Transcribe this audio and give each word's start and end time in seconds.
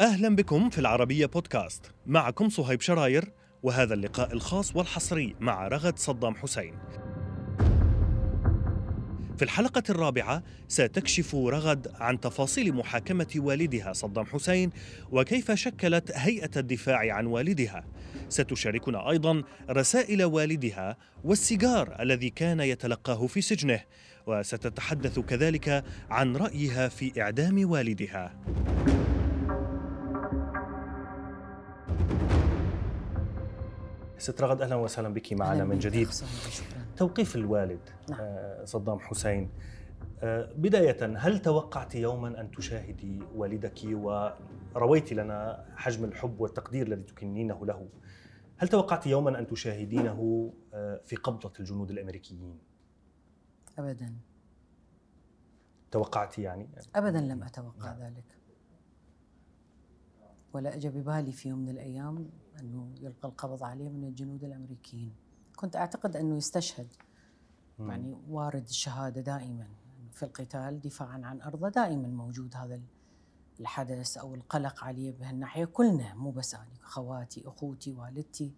أهلا 0.00 0.36
بكم 0.36 0.70
في 0.70 0.78
العربية 0.78 1.26
بودكاست 1.26 1.92
معكم 2.06 2.48
صهيب 2.48 2.80
شراير 2.80 3.32
وهذا 3.62 3.94
اللقاء 3.94 4.32
الخاص 4.32 4.76
والحصري 4.76 5.36
مع 5.40 5.68
رغد 5.68 5.98
صدام 5.98 6.34
حسين 6.34 6.74
في 9.38 9.42
الحلقة 9.42 9.82
الرابعة 9.90 10.42
ستكشف 10.68 11.34
رغد 11.34 11.92
عن 11.94 12.20
تفاصيل 12.20 12.74
محاكمة 12.74 13.26
والدها 13.36 13.92
صدام 13.92 14.26
حسين 14.26 14.70
وكيف 15.10 15.52
شكلت 15.52 16.10
هيئة 16.14 16.50
الدفاع 16.56 17.14
عن 17.14 17.26
والدها. 17.26 17.84
ستشاركنا 18.28 19.10
أيضا 19.10 19.42
رسائل 19.70 20.24
والدها 20.24 20.96
والسيجار 21.24 21.96
الذي 22.00 22.30
كان 22.30 22.60
يتلقاه 22.60 23.26
في 23.26 23.40
سجنه، 23.40 23.80
وستتحدث 24.26 25.18
كذلك 25.18 25.84
عن 26.10 26.36
رأيها 26.36 26.88
في 26.88 27.22
إعدام 27.22 27.70
والدها. 27.70 28.34
ست 34.18 34.40
رغد 34.42 34.62
أهلا 34.62 34.76
وسهلا 34.76 35.08
بك 35.08 35.32
معنا 35.32 35.64
من 35.64 35.78
جديد. 35.78 36.08
توقيف 36.96 37.36
الوالد 37.36 37.80
نعم. 38.10 38.20
آه، 38.20 38.64
صدام 38.64 38.98
حسين 38.98 39.50
آه، 40.22 40.52
بداية 40.56 41.16
هل 41.16 41.38
توقعت 41.38 41.94
يوما 41.94 42.40
أن 42.40 42.50
تشاهدي 42.50 43.22
والدك 43.34 43.78
ورويت 44.74 45.12
لنا 45.12 45.64
حجم 45.76 46.04
الحب 46.04 46.40
والتقدير 46.40 46.86
الذي 46.86 47.02
تكنينه 47.02 47.66
له 47.66 47.88
هل 48.56 48.68
توقعت 48.68 49.06
يوما 49.06 49.38
أن 49.38 49.46
تشاهدينه 49.46 50.52
آه، 50.74 51.00
في 51.04 51.16
قبضة 51.16 51.52
الجنود 51.60 51.90
الأمريكيين؟ 51.90 52.58
أبدا 53.78 54.14
توقعت 55.90 56.38
يعني؟ 56.38 56.68
أبدا 56.94 57.20
لم 57.20 57.42
أتوقع 57.42 57.92
نعم. 57.92 58.02
ذلك 58.02 58.24
ولا 60.52 60.74
أجى 60.74 60.88
ببالي 60.88 61.32
في 61.32 61.48
يوم 61.48 61.58
من 61.58 61.68
الأيام 61.68 62.30
أنه 62.58 62.94
يلقى 63.00 63.28
القبض 63.28 63.62
عليه 63.62 63.88
من 63.88 64.04
الجنود 64.04 64.44
الأمريكيين. 64.44 65.12
كنت 65.56 65.76
أعتقد 65.76 66.16
أنه 66.16 66.36
يستشهد 66.36 66.88
مم. 67.78 67.90
يعني 67.90 68.16
وارد 68.28 68.68
الشهادة 68.68 69.20
دائما 69.20 69.66
في 70.12 70.22
القتال 70.22 70.80
دفاعا 70.80 71.20
عن 71.24 71.40
أرضه. 71.40 71.68
دائما 71.68 72.08
موجود 72.08 72.56
هذا 72.56 72.80
الحدث 73.60 74.16
أو 74.16 74.34
القلق 74.34 74.84
عليه 74.84 75.12
بهالناحية. 75.12 75.64
كلنا 75.64 76.14
مو 76.14 76.30
بس 76.30 76.54
أنا 76.54 76.66
خواتي 76.82 77.42
أخوتي 77.46 77.92
والدتي. 77.92 78.52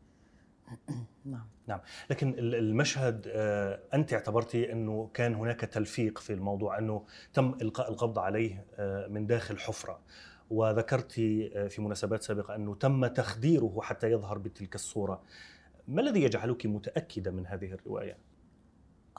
نعم. 1.25 1.47
نعم. 1.67 1.81
لكن 2.11 2.35
المشهد 2.39 3.25
آه، 3.29 3.81
أنت 3.95 4.13
اعتبرتي 4.13 4.73
أنه 4.73 5.11
كان 5.15 5.35
هناك 5.35 5.61
تلفيق 5.61 6.19
في 6.19 6.33
الموضوع 6.33 6.79
أنه 6.79 7.05
تم 7.33 7.55
إلقاء 7.63 7.91
القبض 7.91 8.19
عليه 8.19 8.65
آه، 8.75 9.07
من 9.07 9.27
داخل 9.27 9.59
حفرة. 9.59 10.01
وذكرت 10.51 11.19
آه، 11.19 11.69
في 11.69 11.83
مناسبات 11.83 12.23
سابقة 12.23 12.55
أنه 12.55 12.75
تم 12.75 13.07
تخديره 13.07 13.81
حتى 13.83 14.11
يظهر 14.11 14.39
بتلك 14.39 14.75
الصورة. 14.75 15.23
ما 15.89 16.01
الذي 16.01 16.23
يجعلك 16.23 16.67
متأكدة 16.67 17.31
من 17.31 17.47
هذه 17.47 17.73
الرواية؟ 17.73 18.19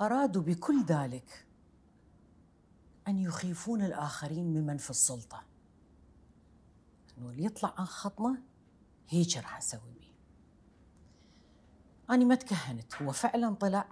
ارادوا 0.01 0.41
بكل 0.41 0.83
ذلك 0.85 1.45
أن 3.07 3.17
يخيفون 3.17 3.81
الآخرين 3.81 4.45
ممن 4.45 4.77
في 4.77 4.89
السلطة. 4.89 5.43
أنه 7.17 7.29
اللي 7.29 7.45
يطلع 7.45 7.73
عن 7.77 7.85
خطنا 7.85 8.41
هيك 9.09 9.37
راح 9.37 9.57
نسوي 9.57 9.93
به 10.01 10.11
أنا 12.09 12.25
ما 12.25 12.35
تكهنت. 12.35 13.01
هو 13.01 13.11
فعلا 13.11 13.55
طلع 13.55 13.85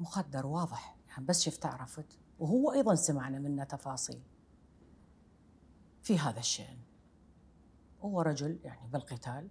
مخدر 0.00 0.46
واضح. 0.46 0.96
يعني 1.08 1.24
بس 1.24 1.40
شفت 1.42 1.66
عرفت؟ 1.66 2.18
وهو 2.38 2.72
أيضا 2.72 2.94
سمعنا 2.94 3.38
منه 3.38 3.64
تفاصيل. 3.64 4.20
في 6.02 6.18
هذا 6.18 6.38
الشأن. 6.38 6.78
هو 8.00 8.20
رجل 8.20 8.58
يعني 8.64 8.88
بالقتال 8.92 9.48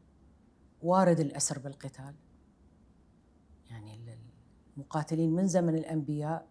وارد 0.82 1.20
الأسر 1.20 1.60
بالقتال. 1.60 2.16
يعني 3.70 4.18
المقاتلين 4.78 5.36
من 5.36 5.48
زمن 5.48 5.76
الأنبياء 5.76 6.48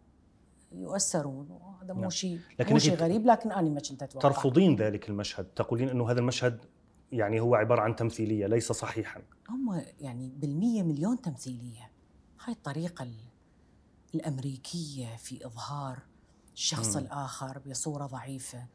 يؤسرون 0.72 1.50
وهذا 1.50 1.94
مو 1.94 2.00
نعم. 2.00 2.10
شيء 2.10 2.40
مو 2.70 2.78
شيء 2.78 2.94
غريب 2.94 3.26
لكن 3.26 3.52
أنا 3.52 3.70
ما 3.70 3.80
كنت 3.80 4.02
أتوقع. 4.02 4.28
ترفضين 4.28 4.76
ذلك 4.76 5.08
المشهد؟ 5.08 5.44
تقولين 5.44 5.88
أنه 5.88 6.10
هذا 6.10 6.20
المشهد 6.20 6.64
يعني 7.12 7.40
هو 7.40 7.54
عبارة 7.54 7.80
عن 7.80 7.96
تمثيلية 7.96 8.46
ليس 8.46 8.72
صحيحا. 8.72 9.22
هم 9.48 9.82
يعني 10.00 10.32
بالمية 10.36 10.82
مليون 10.82 11.20
تمثيلية. 11.20 11.90
هاي 12.44 12.52
الطريقة 12.52 13.08
الأمريكية 14.14 15.16
في 15.16 15.46
إظهار 15.46 15.98
الشخص 16.54 16.96
م. 16.96 16.98
الآخر 16.98 17.58
بصورة 17.58 18.06
ضعيفة. 18.06 18.66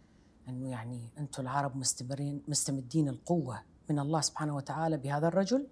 أنه 0.50 0.70
يعني 0.70 1.10
أنتم 1.18 1.44
العرب 1.44 1.78
مستمرين 1.78 2.44
مستمدين 2.48 3.10
القوة 3.10 3.64
من 3.90 4.00
الله 4.00 4.22
سبحانه 4.22 4.56
وتعالى 4.56 4.98
بهذا 4.98 5.28
الرجل؟ 5.28 5.68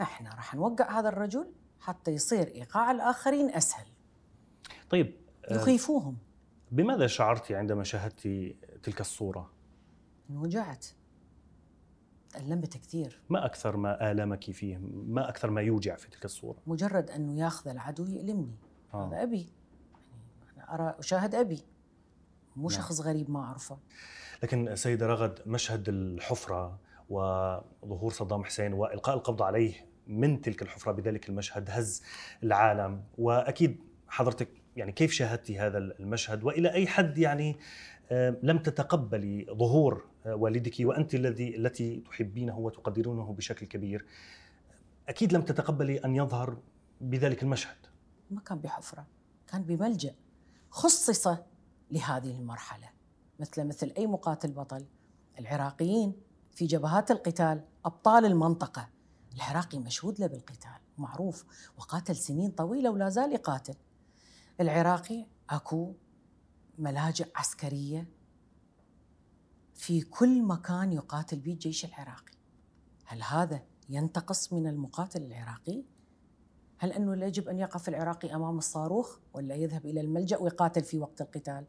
إحنا 0.00 0.30
راح 0.34 0.54
نوقع 0.54 1.00
هذا 1.00 1.08
الرجل 1.08 1.52
حتى 1.80 2.10
يصير 2.10 2.46
إيقاع 2.48 2.90
الآخرين 2.90 3.50
أسهل. 3.50 3.86
طيب 4.90 5.14
آه، 5.44 5.54
يخيفوهم. 5.54 6.16
بماذا 6.70 7.06
شعرت 7.06 7.52
عندما 7.52 7.84
شاهدت 7.84 8.20
تلك 8.82 9.00
الصورة؟ 9.00 9.50
انوجعت. 10.30 10.86
تألمت 12.30 12.76
كثير. 12.76 13.20
ما 13.30 13.46
أكثر 13.46 13.76
ما 13.76 14.10
آلمك 14.10 14.50
فيه 14.50 14.78
ما 14.92 15.28
أكثر 15.28 15.50
ما 15.50 15.60
يوجع 15.60 15.96
في 15.96 16.10
تلك 16.10 16.24
الصورة؟ 16.24 16.58
مجرد 16.66 17.10
أنه 17.10 17.38
ياخذ 17.38 17.70
العدو 17.70 18.06
يؤلمني 18.06 18.56
آه. 18.94 19.08
هذا 19.08 19.22
أبي. 19.22 19.48
يعني 20.46 20.56
أنا 20.56 20.74
أرى 20.74 20.98
أشاهد 20.98 21.34
أبي. 21.34 21.64
مو 22.56 22.68
نعم. 22.68 22.78
شخص 22.78 23.00
غريب 23.00 23.30
ما 23.30 23.40
أعرفه. 23.40 23.78
لكن 24.42 24.76
سيدة 24.76 25.06
رغد 25.06 25.38
مشهد 25.46 25.88
الحفرة 25.88 26.78
وظهور 27.10 28.10
صدام 28.12 28.44
حسين 28.44 28.72
وإلقاء 28.72 29.16
القبض 29.16 29.42
عليه 29.42 29.74
من 30.06 30.40
تلك 30.40 30.62
الحفرة 30.62 30.92
بذلك 30.92 31.28
المشهد 31.28 31.70
هز 31.70 32.02
العالم. 32.42 33.04
وأكيد 33.18 33.80
حضرتك 34.08 34.48
يعني 34.76 34.92
كيف 34.92 35.12
شاهدتي 35.12 35.58
هذا 35.58 35.78
المشهد؟ 35.78 36.44
وإلى 36.44 36.72
أي 36.72 36.86
حد 36.86 37.18
يعني 37.18 37.56
لم 38.42 38.58
تتقبلي 38.58 39.46
ظهور 39.50 40.04
آه، 40.26 40.34
والدك 40.34 40.74
وأنت 40.80 41.14
الذي 41.14 41.56
التي 41.56 42.00
تحبينه 42.00 42.58
وتقدرونه 42.58 43.32
بشكل 43.32 43.66
كبير. 43.66 44.06
أكيد 45.08 45.32
لم 45.32 45.42
تتقبلي 45.42 45.98
أن 45.98 46.16
يظهر 46.16 46.58
بذلك 47.00 47.42
المشهد. 47.42 47.76
ما 48.30 48.40
كان 48.40 48.58
بحفرة 48.58 49.06
كان 49.46 49.62
بملجأ 49.62 50.14
خصص 50.70 51.28
لهذه 51.92 52.38
المرحلة. 52.38 52.88
مثل 53.40 53.64
مثل 53.64 53.92
أي 53.96 54.06
مقاتل 54.06 54.52
بطل 54.52 54.86
العراقيين 55.38 56.14
في 56.52 56.66
جبهات 56.66 57.10
القتال 57.10 57.64
أبطال 57.84 58.24
المنطقة. 58.24 58.88
العراقي 59.34 59.78
مشهود 59.78 60.20
له 60.20 60.26
بالقتال 60.26 60.80
معروف 60.98 61.44
وقاتل 61.76 62.16
سنين 62.16 62.50
طويلة 62.50 62.90
ولا 62.90 63.08
زال 63.08 63.32
يقاتل. 63.32 63.74
العراقي 64.60 65.26
أكو 65.50 65.94
ملاجئ 66.78 67.30
عسكرية 67.36 68.08
في 69.74 70.00
كل 70.00 70.42
مكان 70.42 70.92
يقاتل 70.92 71.40
به 71.40 71.52
الجيش 71.52 71.84
العراقي. 71.84 72.32
هل 73.04 73.22
هذا 73.22 73.62
ينتقص 73.88 74.52
من 74.52 74.66
المقاتل 74.66 75.22
العراقي؟ 75.22 75.84
هل 76.78 76.92
أنه 76.92 77.26
يجب 77.26 77.48
أن 77.48 77.58
يقف 77.58 77.88
العراقي 77.88 78.34
أمام 78.34 78.58
الصاروخ 78.58 79.18
ولا 79.34 79.54
يذهب 79.54 79.86
إلى 79.86 80.00
الملجأ 80.00 80.38
ويقاتل 80.38 80.82
في 80.82 80.98
وقت 80.98 81.20
القتال؟ 81.20 81.66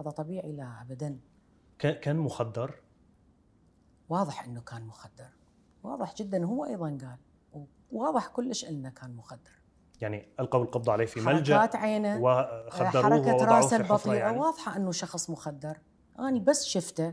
هذا 0.00 0.10
طبيعي 0.10 0.52
لا 0.52 0.82
ابدا. 0.82 1.18
كان 1.78 2.16
مخدر؟ 2.16 2.80
واضح 4.08 4.44
إنه 4.44 4.60
كان 4.60 4.82
مخدر. 4.82 5.28
واضح 5.82 6.14
جدا 6.14 6.44
هو 6.44 6.64
أيضا 6.64 6.88
قال. 6.88 7.16
واضح 7.92 8.26
كلش 8.26 8.64
إنه 8.64 8.90
كان 8.90 9.16
مخدر. 9.16 9.50
يعني 10.00 10.28
ألقوا 10.40 10.64
القبض 10.64 10.90
عليه 10.90 11.06
في 11.06 11.20
ملجأ 11.20 11.58
حركات 11.58 11.76
عينه 11.76 12.20
وخدروه 12.22 13.02
حركة 13.02 13.44
راسه 13.44 13.76
البطيئه 13.76 14.14
يعني. 14.14 14.38
واضحة 14.38 14.76
إنه 14.76 14.92
شخص 14.92 15.30
مخدر. 15.30 15.78
أنا 16.18 16.38
بس 16.38 16.64
شفته 16.64 17.12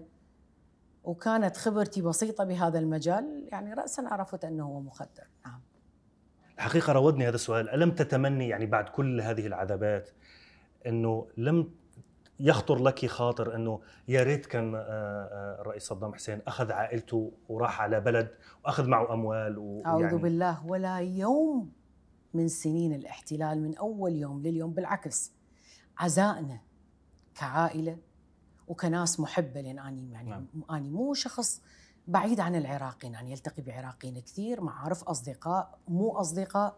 وكانت 1.04 1.57
خبرتي 1.57 2.01
بسيطة 2.01 2.44
بهذا 2.44 2.80
المجال. 2.80 3.48
يعني 3.51 3.74
راسا 3.74 4.01
عرفت 4.01 4.45
إنه 4.45 4.65
هو 4.65 4.80
مخدر. 4.80 5.27
نعم. 5.45 5.62
الحقيقة 6.56 6.94
راودني 6.94 7.27
هذا 7.27 7.36
السؤال. 7.36 7.69
ألم 7.69 7.92
تتمني 7.92 8.50
يعني 8.50 8.65
بعد 8.65 8.89
كل 8.89 9.21
هذه 9.21 9.48
العذابات 9.48 10.09
إنه 10.88 11.27
لم 11.38 11.74
يخطر 12.39 12.83
لك 12.83 13.05
خاطر 13.05 13.55
أنه 13.55 13.81
يا 14.07 14.23
ريت 14.23 14.45
كان 14.45 14.75
آه، 14.75 14.79
آه، 14.79 15.61
الرئيس 15.61 15.83
صدام 15.83 16.13
حسين 16.13 16.41
أخذ 16.47 16.71
عائلته 16.71 17.31
وراح 17.49 17.81
على 17.81 17.99
بلد 17.99 18.29
وأخذ 18.65 18.87
معه 18.87 19.13
أموال 19.13 19.57
ويعني 19.57 20.05
أعوذ 20.05 20.17
بالله 20.17 20.65
ولا 20.65 20.97
يوم 20.97 21.71
من 22.33 22.47
سنين 22.47 22.93
الاحتلال 22.93 23.61
من 23.61 23.77
أول 23.77 24.15
يوم 24.15 24.41
لليوم 24.41 24.73
بالعكس 24.73 25.31
عزائنا 25.97 26.59
كعائلة 27.35 27.97
وكناس 28.67 29.19
محبة 29.19 29.61
لأن 29.61 29.79
أني 29.79 30.11
يعني 30.11 30.29
نعم. 30.29 30.47
أني 30.71 30.89
مو 30.89 31.13
شخص 31.13 31.61
بعيد 32.07 32.39
عن 32.39 32.55
العراقيين 32.55 33.13
يعني 33.13 33.31
يلتقي 33.31 33.61
بعراقيين 33.61 34.19
كثير 34.19 34.61
معارف 34.61 35.03
أصدقاء 35.03 35.79
مو 35.87 36.11
أصدقاء 36.11 36.77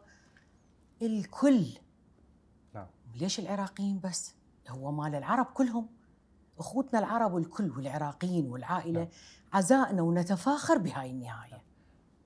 الكل 1.01 1.65
نعم. 2.73 2.87
ليش 3.15 3.39
العراقيين 3.39 3.99
بس 3.99 4.36
هو 4.69 4.91
مال 4.91 5.15
العرب 5.15 5.45
كلهم 5.45 5.87
أخوتنا 6.59 6.99
العرب 6.99 7.37
الكل 7.37 7.71
والعراقيين 7.71 8.47
والعائلة 8.47 8.99
نعم. 8.99 9.09
عزائنا 9.53 10.01
ونتفاخر 10.01 10.77
بهاي 10.77 11.11
النهاية 11.11 11.61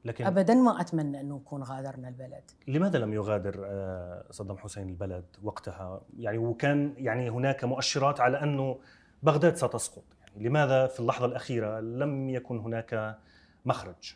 لكن 0.06 0.26
ابدا 0.26 0.54
ما 0.54 0.82
أتمنى 0.82 1.20
أنه 1.22 1.36
نكون 1.36 1.64
غادرنا 1.64 2.10
البلد 2.10 2.52
لماذا 2.68 3.00
لم 3.00 3.14
يغادر 3.14 3.66
آه، 3.66 4.26
صدام 4.32 4.58
حسين 4.58 4.90
البلد 4.90 5.26
وقتها؟ 5.44 6.02
يعني 6.18 6.38
وكان 6.38 6.94
يعني 6.98 7.30
هناك 7.30 7.64
مؤشرات 7.64 8.20
على 8.20 8.44
أنه 8.44 8.80
بغداد 9.24 9.56
ستسقط، 9.56 10.04
يعني 10.22 10.50
لماذا 10.50 10.88
في 10.88 11.00
اللحظة 11.00 11.26
الأخيرة 11.26 11.80
لم 11.80 12.30
يكن 12.30 12.60
هناك 12.60 13.20
مخرج؟ 13.66 14.16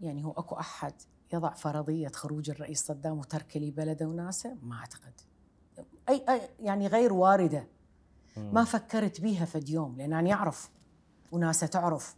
يعني 0.00 0.24
هو 0.24 0.30
أكو 0.30 0.54
أحد 0.54 0.92
يضع 1.32 1.54
فرضية 1.54 2.08
خروج 2.08 2.50
الرئيس 2.50 2.86
صدام 2.86 3.18
وترك 3.18 3.56
لي 3.56 3.70
بلده 3.70 4.06
وناسه 4.06 4.56
ما 4.62 4.76
أعتقد 4.76 5.20
أي, 6.08 6.24
أي 6.28 6.40
يعني 6.60 6.86
غير 6.86 7.12
واردة. 7.12 7.68
ما 8.36 8.64
فكرت 8.64 9.20
بيها 9.20 9.44
فد 9.44 9.68
يوم 9.68 9.96
لأن 9.96 10.12
أنا 10.12 10.28
يعرف 10.28 10.70
وناسه 11.32 11.66
تعرف 11.66 12.16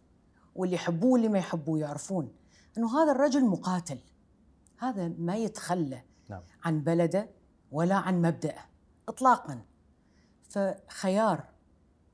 واللي 0.55 0.75
يحبوه 0.75 1.13
واللي 1.13 1.29
ما 1.29 1.39
يحبوه 1.39 1.79
يعرفون 1.79 2.33
إنه 2.79 3.03
هذا 3.03 3.13
الرجل 3.13 3.45
مقاتل. 3.45 3.99
هذا 4.79 5.09
ما 5.09 5.37
يتخلى 5.37 6.03
نعم. 6.29 6.43
عن 6.65 6.81
بلده 6.81 7.29
ولا 7.73 7.95
عن 7.95 8.23
مبدأه 8.23 8.65
اطلاقا. 9.09 9.63
فخيار 10.49 11.45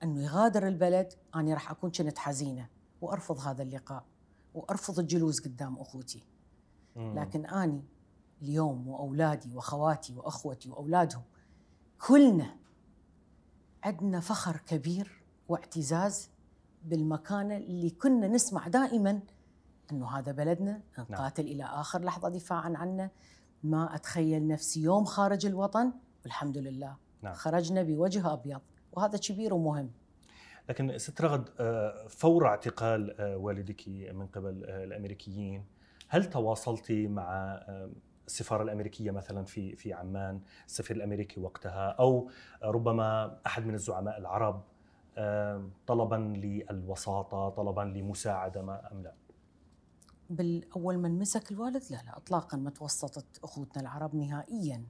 إنه 0.03 0.23
يغادر 0.25 0.69
البلد 0.69 1.13
أنا 1.35 1.55
راح 1.55 1.71
أكون 1.71 1.91
كنت 1.91 2.19
حزينة 2.19 2.69
وأرفض 3.01 3.39
هذا 3.41 3.63
اللقاء 3.63 4.05
وأرفض 4.55 4.99
الجلوس 4.99 5.41
قدام 5.41 5.79
أخوتي. 5.79 6.25
لكن 6.97 7.47
اني 7.47 7.85
اليوم 8.43 8.89
وأولادي 8.89 9.55
وأخواتي 9.55 10.15
وأخوتي 10.15 10.71
وأولادهم 10.71 11.23
كلنا 12.09 12.57
عندنا 13.85 14.21
فخر 14.21 14.57
كبير 14.57 15.23
واعتزاز 15.49 16.31
بالمكانه 16.85 17.57
اللي 17.57 17.91
كنا 17.91 18.29
نسمع 18.29 18.69
دائما 18.69 19.21
إنه 19.93 20.19
هذا 20.19 20.33
بلدنا 20.33 20.81
نقاتل 20.99 21.43
إلى 21.43 21.65
آخر 21.65 22.05
لحظة 22.05 22.29
دفاعا 22.29 22.73
عنه. 22.77 23.11
ما 23.63 23.95
أتخيل 23.95 24.47
نفسي 24.47 24.83
يوم 24.83 25.05
خارج 25.05 25.47
الوطن 25.47 25.93
والحمد 26.25 26.59
لله. 26.59 26.97
نعم. 27.23 27.35
خرجنا 27.35 27.83
بوجه 27.83 28.33
أبيض 28.33 28.61
وهذا 28.93 29.19
كبير 29.19 29.55
ومهم. 29.55 29.91
لكن 30.69 30.99
ست 30.99 31.21
رغد 31.21 31.49
آه، 31.61 32.07
فور 32.09 32.47
اعتقال 32.47 33.21
آه، 33.21 33.37
والدك 33.37 33.89
من 33.89 34.27
قبل 34.27 34.65
آه، 34.65 34.85
الأمريكيين. 34.85 35.65
هل 36.09 36.31
تواصلت 36.31 36.93
مع 36.93 37.61
السفارة 38.33 38.63
الأمريكية 38.63 39.11
مثلا 39.11 39.45
في 39.45 39.77
في 39.77 39.93
عمان 39.93 40.41
السفير 40.67 40.97
الأمريكي 40.97 41.41
وقتها 41.41 41.89
أو 41.89 42.31
ربما 42.63 43.39
أحد 43.47 43.67
من 43.67 43.75
الزعماء 43.75 44.19
العرب 44.19 44.63
آه، 45.19 45.69
طلبا 45.87 46.17
للوساطة 46.17 47.49
طلبا 47.49 47.81
لمساعدة 47.81 48.63
ما 48.63 48.93
أم 48.93 49.03
لا؟ 49.03 49.15
بالاول 50.31 50.99
من 50.99 51.19
مسك 51.19 51.53
الوالد؟ 51.53 51.83
لا 51.91 51.97
لا 51.97 52.17
اطلاقا 52.17 52.57
ما 52.57 52.71
توسطت 52.71 53.45
أخوتنا 53.45 53.83
العرب 53.83 54.15
نهائيا. 54.15 54.85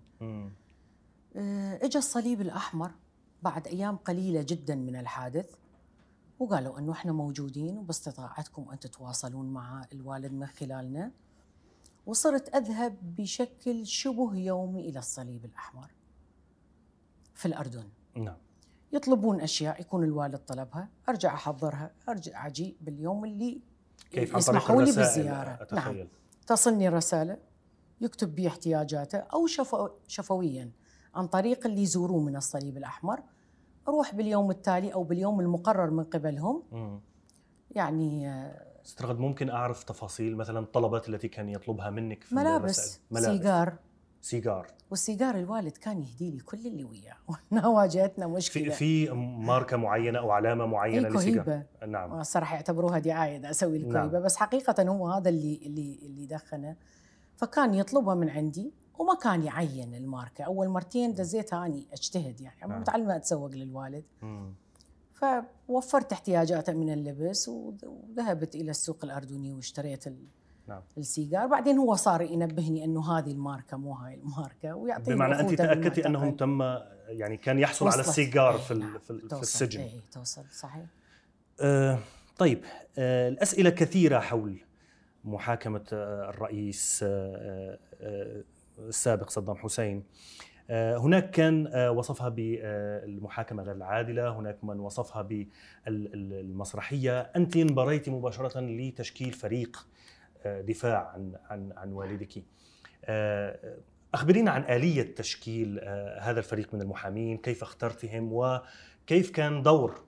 آه، 1.36 1.84
اجى 1.84 1.98
الصليب 1.98 2.40
الأحمر 2.40 2.90
بعد 3.42 3.66
أيام 3.66 3.96
قليلة 3.96 4.42
جدا 4.48 4.74
من 4.74 4.96
الحادث 4.96 5.54
وقالوا 6.38 6.78
إنه 6.78 6.92
إحنا 6.92 7.12
موجودين 7.12 7.78
وباستطاعتكم 7.78 8.70
أن 8.72 8.78
تتواصلون 8.78 9.52
مع 9.52 9.86
الوالد 9.92 10.32
من 10.32 10.46
خلالنا. 10.46 11.10
وصرت 12.06 12.54
أذهب 12.54 13.16
بشكل 13.16 13.86
شبه 13.86 14.36
يومي 14.36 14.88
إلى 14.88 14.98
الصليب 14.98 15.44
الأحمر. 15.44 15.90
في 17.34 17.46
الأردن. 17.46 17.88
نعم. 18.16 18.36
يطلبون 18.92 19.40
أشياء 19.40 19.80
يكون 19.80 20.04
الوالد 20.04 20.38
طلبها 20.38 20.88
أرجع 21.08 21.34
أحضرها 21.34 21.90
أرجع 22.08 22.46
أجي 22.46 22.76
باليوم 22.80 23.24
اللي 23.24 23.60
كيف 24.10 24.34
يسمحوا 24.34 24.82
لي 24.82 24.90
الرسائل؟ 24.90 25.06
بالزيارة. 25.06 25.66
نعم. 25.72 26.08
تصلني 26.46 26.88
رسالة 26.88 27.38
يكتب 28.00 28.34
بي 28.34 28.48
احتياجاته 28.48 29.18
أو 29.18 29.46
شفو 29.46 29.88
شفويا 30.08 30.70
عن 31.14 31.26
طريق 31.26 31.66
اللي 31.66 31.82
يزوروه 31.82 32.20
من 32.22 32.36
الصليب 32.36 32.76
الأحمر. 32.76 33.22
أروح 33.88 34.14
باليوم 34.14 34.50
التالي 34.50 34.94
أو 34.94 35.04
باليوم 35.04 35.40
المقرر 35.40 35.90
من 35.90 36.04
قبلهم. 36.04 36.62
مم. 36.72 37.00
يعني 37.70 38.26
آه، 38.82 38.86
ست 38.86 39.02
رغد 39.02 39.18
ممكن 39.18 39.50
أعرف 39.50 39.84
تفاصيل 39.84 40.36
مثلا 40.36 40.58
الطلبات 40.58 41.08
التي 41.08 41.28
كان 41.28 41.48
يطلبها 41.48 41.90
منك 41.90 42.24
في 42.24 42.34
ملابس؟ 42.34 43.00
ملابس. 43.10 43.26
سيجار. 43.26 43.74
سيجار. 44.20 44.66
والسيجار 44.90 45.34
الوالد 45.34 45.76
كان 45.76 46.02
يهدي 46.02 46.30
لي 46.30 46.38
كل 46.38 46.66
اللي 46.66 46.84
وياه. 46.84 47.16
واجهتنا 47.68 48.26
في 48.26 48.32
مشكلة. 48.32 48.74
في 48.74 49.10
ماركة 49.38 49.76
معينة 49.76 50.18
أو 50.18 50.30
علامة 50.30 50.66
معينة 50.66 51.08
للسيجار؟ 51.08 51.62
نعم. 51.88 52.20
الصراحة 52.20 52.54
يعتبروها 52.54 52.98
دعاية 52.98 53.38
دا 53.38 53.50
أسوي 53.50 53.78
نعم. 53.78 53.96
الكويبة 53.96 54.24
بس 54.24 54.36
حقيقة 54.36 54.88
هو 54.88 55.08
هذا 55.08 55.28
اللي 55.28 55.60
اللي 55.66 55.98
اللي 56.02 56.26
دخنه. 56.26 56.76
فكان 57.36 57.74
يطلبها 57.74 58.14
من 58.14 58.30
عندي 58.30 58.72
وما 58.98 59.14
كان 59.14 59.42
يعين 59.42 59.94
الماركة. 59.94 60.44
أول 60.44 60.68
مرتين 60.68 61.14
دزيتها 61.14 61.66
أني 61.66 61.86
أجتهد 61.92 62.40
يعني. 62.40 62.56
نعم. 62.68 62.80
متعلمة 62.80 63.16
أتسوق 63.16 63.50
للوالد. 63.50 64.04
مم. 64.22 64.54
فوفرت 65.26 66.12
احتياجاته 66.12 66.72
من 66.72 66.92
اللبس 66.92 67.48
وذ- 67.48 67.84
وذهبت 67.86 68.54
إلى 68.54 68.70
السوق 68.70 69.04
الأردني 69.04 69.52
واشتريت 69.52 70.06
ال- 70.06 70.26
نعم. 70.68 70.82
السيجار 70.98 71.46
بعدين 71.46 71.78
هو 71.78 71.94
صار 71.94 72.22
ينبهني 72.22 72.84
أنه 72.84 73.18
هذه 73.18 73.30
الماركة 73.32 73.76
مو 73.76 73.92
هاي 73.92 74.14
الماركة 74.14 74.74
ويعطيني 74.74 75.16
بمعنى 75.16 75.40
أنت 75.40 75.54
تأكدتي 75.54 76.06
أنه 76.06 76.18
بالمعتقل. 76.18 76.36
تم 76.36 76.62
يعني 77.18 77.36
كان 77.36 77.58
يحصل 77.58 77.88
على. 77.88 78.00
السيجار 78.00 78.58
في 78.58 78.74
نعم. 78.74 78.98
في, 78.98 79.10
ال- 79.10 79.20
في 79.20 79.28
توصل. 79.28 79.42
السجن 79.42 79.80
اي 79.80 80.00
توصل 80.12 80.44
صحيح 80.50 80.84
آه 81.60 81.98
طيب 82.38 82.64
آه 82.98 83.28
الأسئلة 83.28 83.70
كثيرة 83.70 84.18
حول 84.20 84.60
محاكمة 85.24 85.84
آه 85.92 86.30
الرئيس 86.30 87.00
آه 87.02 87.78
آه 88.00 88.42
السابق 88.78 89.30
صدام 89.30 89.56
حسين 89.56 89.96
آه 89.98 90.02
هناك 90.72 91.30
كان 91.30 91.66
آه 91.66 91.90
وصفها 91.90 92.28
بالمحاكمة 92.28 93.62
غير 93.62 93.74
العادلة 93.74 94.38
هناك 94.38 94.64
من 94.64 94.80
وصفها 94.80 95.22
بالمسرحيه 95.86 97.20
أنت 97.20 97.56
انبريتي 97.56 98.10
مباشرة 98.10 98.60
لتشكيل 98.60 99.32
فريق 99.32 99.86
آه 100.42 100.60
دفاع 100.60 101.08
عن 101.08 101.36
عن 101.50 101.72
عن 101.76 101.92
والدك. 101.92 102.42
آه 103.04 103.76
أخبرينا 104.14 104.50
عن 104.50 104.62
آلية 104.62 105.14
تشكيل 105.14 105.78
آه 105.82 106.20
هذا 106.20 106.38
الفريق 106.38 106.74
من 106.74 106.82
المحامين 106.82 107.38
كيف 107.38 107.62
اخترتهم 107.62 108.30
وكيف 108.32 109.30
كان 109.30 109.62
دور 109.62 110.04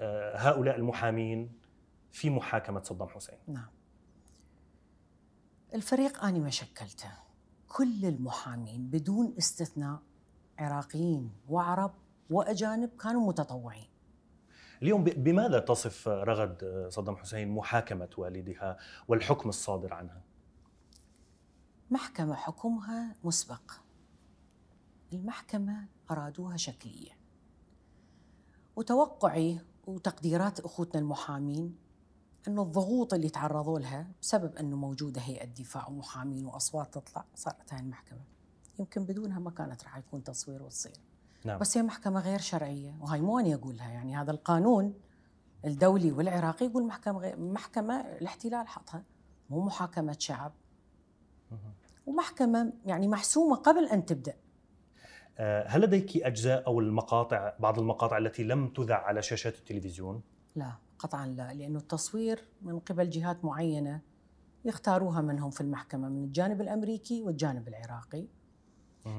آه، 0.00 0.36
هؤلاء 0.36 0.76
المحامين 0.76 1.52
في 2.12 2.30
محاكمة 2.30 2.82
صدام 2.82 3.08
حسين. 3.08 3.38
نعم. 3.48 3.70
الفريق 5.74 6.24
أنا 6.24 6.38
ما 6.38 6.50
شكلته. 6.50 7.27
كل 7.68 8.04
المحامين 8.04 8.90
بدون 8.90 9.34
استثناء 9.38 10.02
عراقيين 10.58 11.32
وعرب 11.48 11.94
وأجانب 12.30 12.90
كانوا 13.00 13.28
متطوعين. 13.28 13.88
اليوم 14.82 15.04
بماذا 15.04 15.58
تصف 15.58 16.08
رغد 16.08 16.64
آه، 16.64 16.88
صدام 16.88 17.16
حسين 17.16 17.48
محاكمة 17.48 18.08
والدها 18.18 18.76
والحكم 19.08 19.48
الصادر 19.48 19.94
عنها؟ 19.94 20.22
محكمة 21.90 22.34
حكمها 22.34 23.14
مسبق. 23.24 23.72
المحكمة 25.12 25.88
أرادوها 26.10 26.56
شكلية. 26.56 27.18
وتوقعي 28.76 29.60
وتقديرات 29.86 30.60
أخوتنا 30.60 31.00
المحامين 31.00 31.87
أنه 32.48 32.62
الضغوط 32.62 33.14
اللي 33.14 33.28
تعرضوا 33.28 33.78
لها 33.78 34.06
بسبب 34.22 34.56
أنه 34.56 34.76
موجودة 34.76 35.20
هيئة 35.20 35.44
دفاع 35.44 35.88
ومحامين 35.88 36.46
وأصوات 36.46 36.94
تطلع 36.94 37.24
صارت 37.34 37.72
هاي 37.72 37.80
المحكمة. 37.80 38.20
يمكن 38.78 39.04
بدونها 39.04 39.38
ما 39.38 39.50
كانت 39.50 39.84
راح 39.84 39.96
يكون 39.96 40.24
تصوير 40.24 40.62
وتصير. 40.62 40.92
نعم. 41.44 41.58
بس 41.58 41.76
هي 41.76 41.82
محكمة 41.82 42.20
غير 42.20 42.38
شرعية 42.38 42.94
وهاي 43.00 43.20
مو 43.20 43.38
أنا 43.38 43.54
أقولها 43.54 43.88
يعني 43.88 44.16
هذا 44.16 44.30
القانون 44.30 44.94
الدولي 45.64 46.12
والعراقي 46.12 46.66
يقول 46.66 46.86
محكمة 46.86 47.18
غير 47.18 47.40
محكمة 47.40 48.00
الاحتلال 48.00 48.68
حطها 48.68 49.02
مو 49.50 49.60
محاكمة 49.60 50.16
شعب. 50.18 50.52
مهم. 51.50 51.72
ومحكمة 52.06 52.72
يعني 52.86 53.08
محسومة 53.08 53.56
قبل 53.56 53.88
أن 53.88 54.06
تبدأ. 54.06 54.34
آه، 55.38 55.68
هل 55.68 55.80
لديك 55.80 56.16
أجزاء 56.16 56.66
أو 56.66 56.80
المقاطع 56.80 57.52
بعض 57.60 57.78
المقاطع 57.78 58.18
التي 58.18 58.44
لم 58.44 58.68
تذع 58.68 58.96
على 58.96 59.22
شاشات 59.22 59.58
التلفزيون؟ 59.58 60.22
لا. 60.56 60.72
قطعا 60.98 61.26
لا 61.26 61.52
لأنه 61.52 61.78
التصوير 61.78 62.48
من 62.62 62.78
قبل 62.78 63.10
جهات 63.10 63.44
معينة 63.44 64.00
يختاروها 64.64 65.20
منهم 65.20 65.50
في 65.50 65.60
المحكمة 65.60 66.08
من 66.08 66.24
الجانب 66.24 66.60
الأمريكي 66.60 67.22
والجانب 67.22 67.68
العراقي. 67.68 68.26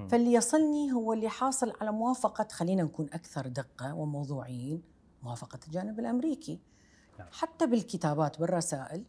فاللي 0.09 0.33
يصلني 0.33 0.91
هو 0.91 1.13
اللي 1.13 1.29
حاصل 1.29 1.73
على 1.81 1.91
موافقة 1.91 2.47
خلينا 2.51 2.83
نكون 2.83 3.05
أكثر 3.13 3.47
دقة 3.47 3.93
وموضوعيين 3.93 4.83
موافقة 5.23 5.59
الجانب 5.67 5.99
الأمريكي 5.99 6.59
نعم. 7.19 7.27
حتى 7.31 7.67
بالكتابات 7.67 8.39
بالرسائل 8.39 9.05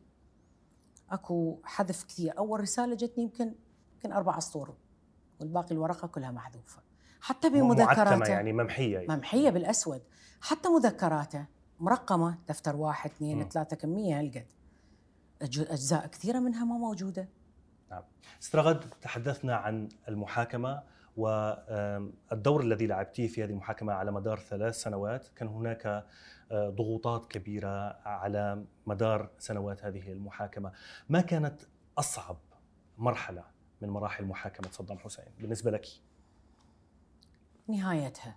أكو 1.10 1.58
حذف 1.64 2.04
كثير 2.04 2.38
أول 2.38 2.60
رسالة 2.60 2.94
جتني 2.94 3.24
يمكن 3.24 3.54
يمكن 3.94 4.12
أربع 4.12 4.38
أسطور 4.38 4.74
والباقي 5.40 5.72
الورقة 5.72 6.08
كلها 6.08 6.30
محذوفة 6.30 6.82
حتى 7.20 7.50
بمذكراته 7.50 8.30
يعني 8.30 8.52
ممحية 8.52 8.98
يعني. 8.98 9.16
ممحية 9.16 9.50
بالأسود 9.50 10.02
حتى 10.40 10.68
مذكراته 10.68 11.46
مرقمة 11.80 12.38
دفتر 12.48 12.76
واحد 12.76 13.10
اثنين. 13.10 13.48
ثلاثة 13.48 13.76
كميه 13.76 14.20
هالقد 14.20 14.46
أجزاء 15.42 16.06
كثيرة 16.06 16.38
منها 16.38 16.64
ما 16.64 16.74
موجودة. 16.74 17.28
استرغد 18.42 18.80
تحدثنا 18.80 19.56
عن 19.56 19.88
المحاكمة 20.08 20.82
والدور 21.16 22.60
الذي 22.60 22.86
لعبتيه 22.86 23.28
في 23.28 23.44
هذه 23.44 23.50
المحاكمة 23.50 23.92
على 23.92 24.12
مدار 24.12 24.38
ثلاث 24.38 24.74
سنوات. 24.74 25.28
كان 25.28 25.48
هناك 25.48 25.86
آه، 26.52 26.70
ضغوطات 26.70 27.26
كبيرة 27.26 28.00
على 28.08 28.64
مدار 28.86 29.30
سنوات 29.38 29.84
هذه 29.84 30.12
المحاكمة. 30.12 30.72
ما 31.08 31.20
كانت 31.20 31.60
أصعب 31.98 32.36
مرحلة 32.98 33.44
من 33.82 33.88
مراحل 33.88 34.24
محاكمة 34.24 34.70
صدام 34.70 34.98
حسين 34.98 35.24
بالنسبة 35.38 35.70
لك؟ 35.70 35.86
نهايتها. 37.68 38.36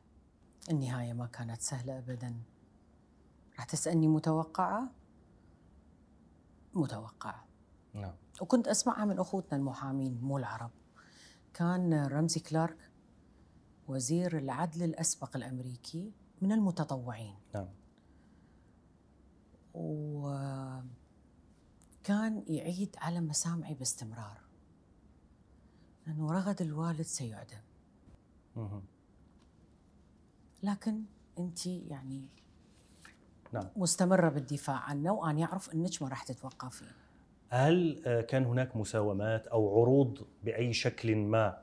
النهاية 0.70 1.14
ما 1.14 1.26
كانت 1.26 1.62
سهلة 1.62 1.98
ابدا. 1.98 2.36
تسألني 3.64 4.08
متوقعة؟ 4.08 4.92
متوقعة. 6.74 7.46
نعم. 7.94 8.14
وكنت 8.42 8.68
أسمعها 8.68 9.06
من 9.06 9.20
أخوتنا 9.20 9.58
المحامين 9.58 10.22
مو 10.22 10.38
العرب. 10.38 10.72
كان 11.54 12.06
رمزي 12.06 12.40
كلارك 12.40 12.92
وزير 13.88 14.38
العدل 14.38 14.84
الأسبق 14.84 15.36
الأمريكي 15.36 16.12
من 16.42 16.52
المتطوعين. 16.52 17.36
نعم. 17.56 17.68
وكان 19.74 20.94
يعيد 22.48 22.96
على 22.98 23.22
مسامعي 23.22 23.74
باستمرار. 23.74 24.42
أنه 26.08 26.32
رغد 26.32 26.62
الوالد 26.62 27.02
سيعدم. 27.02 27.62
مهم. 28.56 28.84
لكن 30.64 31.04
أنت 31.40 31.66
يعني 31.66 32.28
نعم 33.54 33.68
مستمرة 33.76 34.30
بالدفاع 34.30 34.76
عنه 34.76 35.12
وأنا 35.12 35.40
يعرف 35.40 35.74
أنك 35.74 36.02
ما 36.02 36.08
راح 36.08 36.24
تتوقفين 36.24 36.88
هل 37.50 38.02
آه، 38.06 38.22
كان 38.22 38.46
هناك 38.46 38.76
مساومات 38.76 39.48
أو 39.48 39.82
عروض 39.82 40.28
بأي 40.44 40.74
شكل 40.74 41.16
ما 41.16 41.58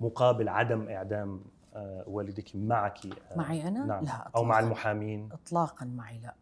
مقابل 0.00 0.48
عدم 0.48 0.88
إعدام 0.88 1.44
آه، 1.74 2.04
والدك 2.06 2.56
معك 2.56 3.06
آه، 3.06 3.38
معي 3.38 3.68
أنا؟ 3.68 3.84
نعم. 3.84 4.04
لا 4.04 4.30
أو 4.36 4.44
مع. 4.44 4.58
المحامين 4.58 5.28
إطلاقا 5.32 5.86
معي 5.86 6.18
لا 6.18 6.34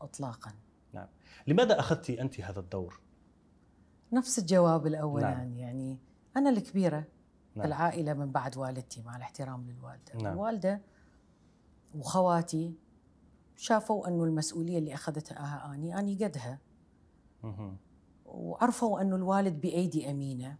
إطلاقا 0.00 0.52
لماذا 1.46 1.80
أخذت 1.80 2.10
أنت 2.10 2.40
هذا 2.40 2.60
الدور؟ 2.60 3.00
نفس 4.12 4.38
الجواب 4.38 4.86
الأولاني 4.86 5.34
نعم. 5.34 5.48
نعم. 5.48 5.58
يعني 5.58 5.98
أنا 6.36 6.50
الكبيرة 6.50 6.96
نعم. 6.96 7.06
نعم. 7.56 7.66
العائلة 7.66 8.14
من 8.14 8.32
بعد 8.32 8.56
والدتي 8.56 9.02
مع 9.02 9.16
الاحترام 9.16 9.66
للوالدة 9.70 10.12
نعم. 10.14 10.22
نعم. 10.22 10.32
الوالدة 10.32 10.80
وخواتي 11.94 12.74
شافوا 13.56 14.08
أنه 14.08 14.24
المسؤولية 14.24 14.78
اللي 14.78 14.94
أخذتها 14.94 15.74
أني 15.74 15.98
أني 15.98 16.24
قدها 16.24 16.58
مهم. 17.42 17.76
وعرفوا 18.26 19.00
أنه 19.00 19.16
الوالد 19.16 19.60
بأيدي 19.60 20.10
أمينة 20.10 20.56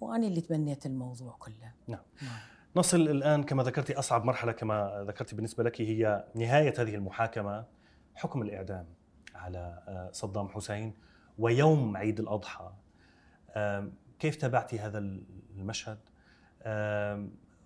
وأنا 0.00 0.26
اللي 0.26 0.40
تبنيت 0.40 0.86
الموضوع 0.86 1.36
كله 1.38 1.72
نعم. 1.88 2.00
نعم. 2.22 2.38
نصل 2.76 3.00
الآن 3.00 3.42
كما 3.42 3.62
ذكرت 3.62 3.90
أصعب 3.90 4.24
مرحلة 4.24 4.52
كما 4.52 5.04
ذكرت 5.08 5.34
بالنسبة 5.34 5.64
لك 5.64 5.80
هي 5.80 6.24
نهاية 6.34 6.74
هذه 6.78 6.94
المحاكمة 6.94 7.64
حكم 8.14 8.42
الإعدام 8.42 8.86
على 9.34 9.82
آه، 9.88 10.10
صدام 10.12 10.48
حسين 10.48 10.94
ويوم 11.38 11.96
عيد 11.96 12.20
الأضحى 12.20 12.72
آم، 13.56 13.92
كيف 14.18 14.36
تابعتي 14.36 14.78
هذا 14.78 14.98
المشهد؟ 15.56 15.98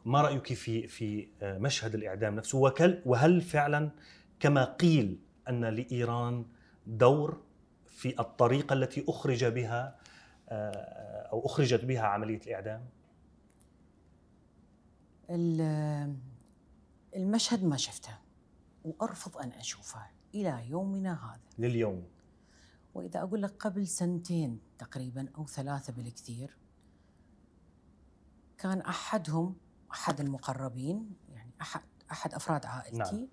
ما 0.04 0.22
رأيك 0.22 0.52
في 0.54 0.86
في 0.86 1.28
آه، 1.42 1.58
مشهد 1.58 1.94
الإعدام 1.94 2.34
نفسه 2.36 2.58
وهل 3.06 3.40
فعلا 3.40 3.90
كما 4.40 4.64
قيل 4.64 5.18
أن 5.48 5.64
لإيران 5.64 6.46
دور 6.86 7.42
في 7.88 8.20
الطريقة 8.20 8.72
التي 8.72 9.04
أخرج 9.08 9.44
بها 9.44 9.98
آه، 10.48 11.28
أو 11.32 11.46
أخرجت 11.46 11.84
بها 11.84 12.00
عملية 12.02 12.40
الإعدام؟ 12.40 12.84
ال- 15.30 16.16
المشهد 17.16 17.64
ما 17.64 17.76
شفته 17.76 18.18
وأرفض 18.84 19.36
أن 19.36 19.48
أشوفه 19.52 20.06
إلى 20.34 20.70
يومنا 20.70 21.12
هذا 21.34 21.40
لليوم 21.68 22.04
وإذا 22.94 23.20
أقول 23.22 23.42
لك 23.42 23.54
قبل 23.58 23.86
سنتين 23.86 24.60
تقريبا 24.78 25.28
أو 25.38 25.46
ثلاثة 25.46 25.92
بالكثير 25.92 26.56
كان 28.58 28.80
أحدهم 28.80 29.56
أحد 29.92 30.20
المقربين 30.20 31.10
يعني 31.28 31.50
أحد 31.60 31.80
أحد 32.12 32.34
أفراد 32.34 32.66
عائلتي 32.66 33.16
نعم. 33.16 33.28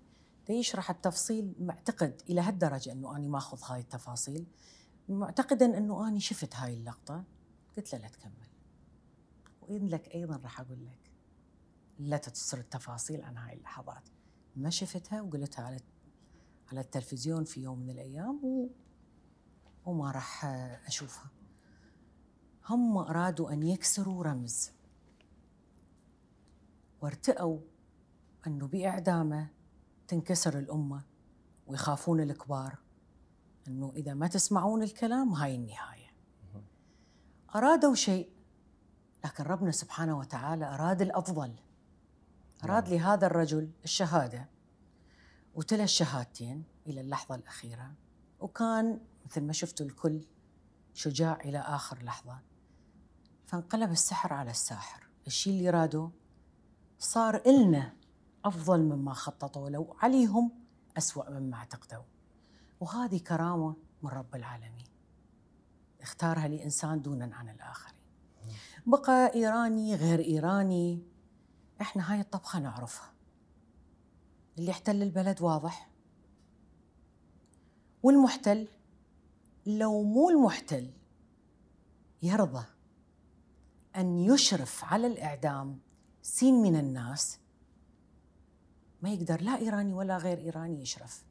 يشرح 0.54 0.90
التفصيل 0.90 1.54
معتقد 1.58 2.22
إلى 2.28 2.40
هالدرجة 2.40 2.92
أنه 2.92 3.16
أنا 3.16 3.28
ما 3.28 3.38
أخذ 3.38 3.58
هاي 3.72 3.80
التفاصيل 3.80 4.46
معتقدا 5.08 5.78
أنه 5.78 6.08
أنا 6.08 6.18
شفت 6.18 6.56
هاي 6.56 6.74
اللقطة. 6.74 7.24
قلت 7.76 7.92
له 7.92 7.98
لا 8.00 8.08
تكمل. 8.08 8.48
وإذن 9.62 9.86
لك 9.86 10.14
أيضا 10.14 10.36
راح 10.36 10.60
أقول 10.60 10.86
لك 10.86 11.10
لا 11.98 12.16
تتصل 12.16 12.58
التفاصيل 12.58 13.22
عن 13.22 13.36
هاي 13.36 13.54
اللحظات. 13.54 14.08
ما 14.56 14.70
شفتها 14.70 15.20
وقلتها 15.22 15.64
على 15.64 15.80
على 16.68 16.80
التلفزيون 16.80 17.44
في 17.44 17.62
يوم 17.62 17.78
من 17.78 17.90
الأيام 17.90 18.44
و 18.44 18.68
وما 19.86 20.10
راح 20.10 20.44
أشوفها. 20.86 21.30
هم 22.68 22.98
أرادوا 22.98 23.52
أن 23.52 23.62
يكسروا 23.62 24.24
رمز. 24.24 24.70
وارتأوا 27.00 27.60
أنه 28.46 28.66
بإعدامه 28.66 29.55
تنكسر 30.08 30.58
الأمة 30.58 31.02
ويخافون 31.66 32.20
الكبار. 32.20 32.78
أنه 33.68 33.92
إذا 33.96 34.14
ما 34.14 34.26
تسمعون 34.26 34.82
الكلام 34.82 35.32
هاي 35.32 35.54
النهاية. 35.54 36.06
أرادوا 37.54 37.94
شيء 37.94 38.30
لكن 39.24 39.44
ربنا 39.44 39.70
سبحانه 39.70 40.18
وتعالى 40.18 40.64
أراد 40.64 41.02
الأفضل. 41.02 41.54
أراد 42.64 42.84
نعم. 42.84 42.94
لهذا 42.94 43.26
الرجل 43.26 43.70
الشهادة. 43.84 44.48
وتلا 45.54 45.84
الشهادتين 45.84 46.64
إلى 46.86 47.00
اللحظة 47.00 47.34
الأخيرة. 47.34 47.94
وكان 48.40 49.00
مثل 49.26 49.42
ما 49.42 49.52
شفتوا 49.52 49.86
الكل 49.86 50.24
شجاع 50.94 51.40
إلى 51.40 51.58
آخر 51.58 52.02
لحظة. 52.02 52.38
فانقلب 53.46 53.90
السحر 53.90 54.32
على 54.32 54.50
الساحر. 54.50 55.08
الشيء 55.26 55.58
اللي 55.58 55.70
رادوا 55.70 56.08
صار 56.98 57.42
إلنا. 57.46 57.96
أفضل 58.46 58.80
مما 58.80 59.12
خططوا 59.12 59.70
لو 59.70 59.96
عليهم 60.00 60.50
أسوأ 60.98 61.30
مما 61.30 61.56
اعتقدوا. 61.56 62.02
وهذه 62.80 63.18
كرامة 63.18 63.76
من 64.02 64.10
رب 64.10 64.34
العالمين. 64.34 64.84
اختارها 66.00 66.48
لإنسان 66.48 67.02
دونا 67.02 67.36
عن 67.36 67.48
الآخرين. 67.48 67.96
بقى 68.86 69.34
إيراني 69.34 69.94
غير 69.94 70.20
إيراني 70.20 71.02
إحنا 71.80 72.12
هاي 72.12 72.20
الطبخة 72.20 72.58
نعرفها. 72.58 73.12
اللي 74.58 74.70
احتل 74.70 75.02
البلد 75.02 75.42
واضح. 75.42 75.90
والمحتل 78.02 78.68
لو 79.66 80.02
مو 80.02 80.30
المحتل 80.30 80.90
يرضى 82.22 82.64
أن 83.96 84.18
يشرف 84.18 84.84
على 84.84 85.06
الإعدام 85.06 85.78
سين 86.22 86.62
من 86.62 86.76
الناس 86.76 87.38
ما 89.06 89.12
يقدر 89.12 89.40
لا 89.40 89.56
إيراني 89.58 89.94
ولا 89.94 90.16
غير 90.16 90.38
إيراني 90.38 90.82
يشرف. 90.82 91.24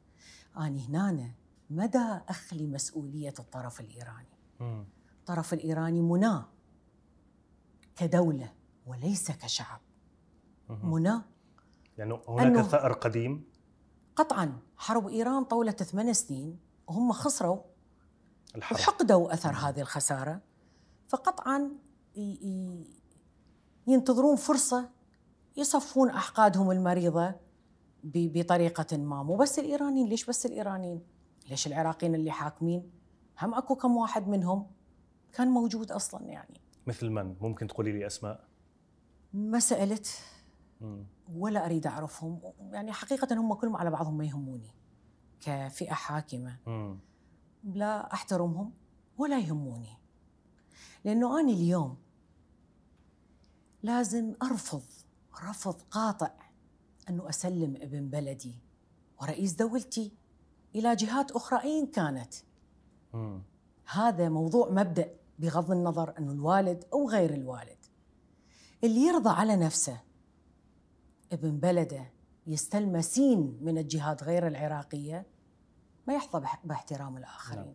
أنا 0.56 0.80
هنا 0.88 1.30
مدى 1.70 2.20
أخلي 2.28 2.66
مسؤولية 2.66 3.34
الطرف 3.38 3.80
الإيراني. 3.80 4.38
مم. 4.60 4.84
الطرف 5.20 5.52
الإيراني 5.54 6.00
مناه 6.00 6.48
كدولة 7.96 8.52
وليس 8.86 9.30
كشعب. 9.30 9.80
مناه 10.68 11.24
يعني 11.98 12.20
هناك 12.28 12.66
ثأر 12.66 12.92
قديم؟ 12.92 13.44
قطعا 14.16 14.58
حرب 14.76 15.08
إيران 15.08 15.44
طولت 15.44 15.82
ثمان 15.82 16.12
سنين 16.12 16.58
وهم 16.86 17.12
خسروا. 17.12 17.60
الحرب. 18.54 18.78
وحقدوا 18.78 19.34
أثر 19.34 19.52
هذه 19.52 19.80
الخسارة. 19.80 20.40
فقطعا 21.08 21.70
ينتظرون 23.86 24.36
فرصة 24.36 24.90
يصفون 25.56 26.10
أحقادهم 26.10 26.70
المريضة. 26.70 27.45
ب- 28.14 28.38
بطريقة 28.38 28.96
ما. 28.96 29.22
مو 29.22 29.36
بس 29.36 29.58
الإيرانيين. 29.58 30.08
ليش 30.08 30.24
بس 30.24 30.46
الإيرانيين؟ 30.46 31.00
ليش 31.50 31.66
العراقيين 31.66 32.14
اللي 32.14 32.30
حاكمين؟ 32.30 32.90
هم 33.42 33.54
أكو 33.54 33.74
كم 33.76 33.96
واحد 33.96 34.28
منهم 34.28 34.66
كان 35.32 35.48
موجود 35.48 35.92
أصلا 35.92 36.24
يعني. 36.26 36.60
مثل 36.86 37.10
من؟ 37.10 37.36
ممكن 37.40 37.66
تقولي 37.66 37.92
لي 37.92 38.06
أسماء؟ 38.06 38.44
ما 39.34 39.58
سألت. 39.60 40.20
مم. 40.80 41.04
ولا 41.34 41.66
أريد 41.66 41.86
أعرفهم. 41.86 42.40
يعني 42.60 42.92
حقيقة 42.92 43.34
هم 43.40 43.54
كلهم 43.54 43.76
على 43.76 43.90
بعضهم 43.90 44.16
ما 44.18 44.24
يهموني. 44.24 44.70
كفئة 45.40 45.92
حاكمة. 45.94 46.56
مم. 46.66 46.98
لا 47.64 48.12
أحترمهم 48.12 48.72
ولا 49.18 49.38
يهموني. 49.38 49.98
لأنه 51.04 51.40
أنا 51.40 51.52
اليوم 51.52 51.96
لازم 53.82 54.34
أرفض 54.42 54.82
رفض 55.48 55.74
قاطع 55.90 56.30
أنه 57.08 57.28
أسلم 57.28 57.76
ابن 57.76 58.08
بلدي 58.08 58.54
ورئيس 59.22 59.52
دولتي 59.52 60.12
إلى 60.74 60.96
جهات 60.96 61.30
أخرى 61.30 61.62
أين 61.62 61.86
كانت 61.86 62.34
مم. 63.14 63.42
هذا 63.92 64.28
موضوع 64.28 64.70
مبدأ 64.70 65.14
بغض 65.38 65.70
النظر 65.70 66.18
أنه 66.18 66.32
الوالد 66.32 66.84
أو 66.92 67.08
غير 67.08 67.34
الوالد 67.34 67.78
اللي 68.84 69.00
يرضى 69.00 69.30
على 69.30 69.56
نفسه 69.56 70.00
ابن 71.32 71.56
بلده 71.56 72.12
يستلم 72.46 73.00
سين 73.00 73.58
من 73.60 73.78
الجهات 73.78 74.24
غير 74.24 74.46
العراقية 74.46 75.26
ما 76.06 76.14
يحظى 76.14 76.42
باحترام 76.64 77.16
الآخرين 77.16 77.64
نعم. 77.64 77.74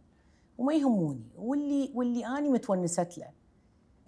وما 0.58 0.74
يهموني 0.74 1.32
واللي 1.36 1.92
واللي 1.94 2.26
أنا 2.26 2.50
متونست 2.50 3.18
له 3.18 3.32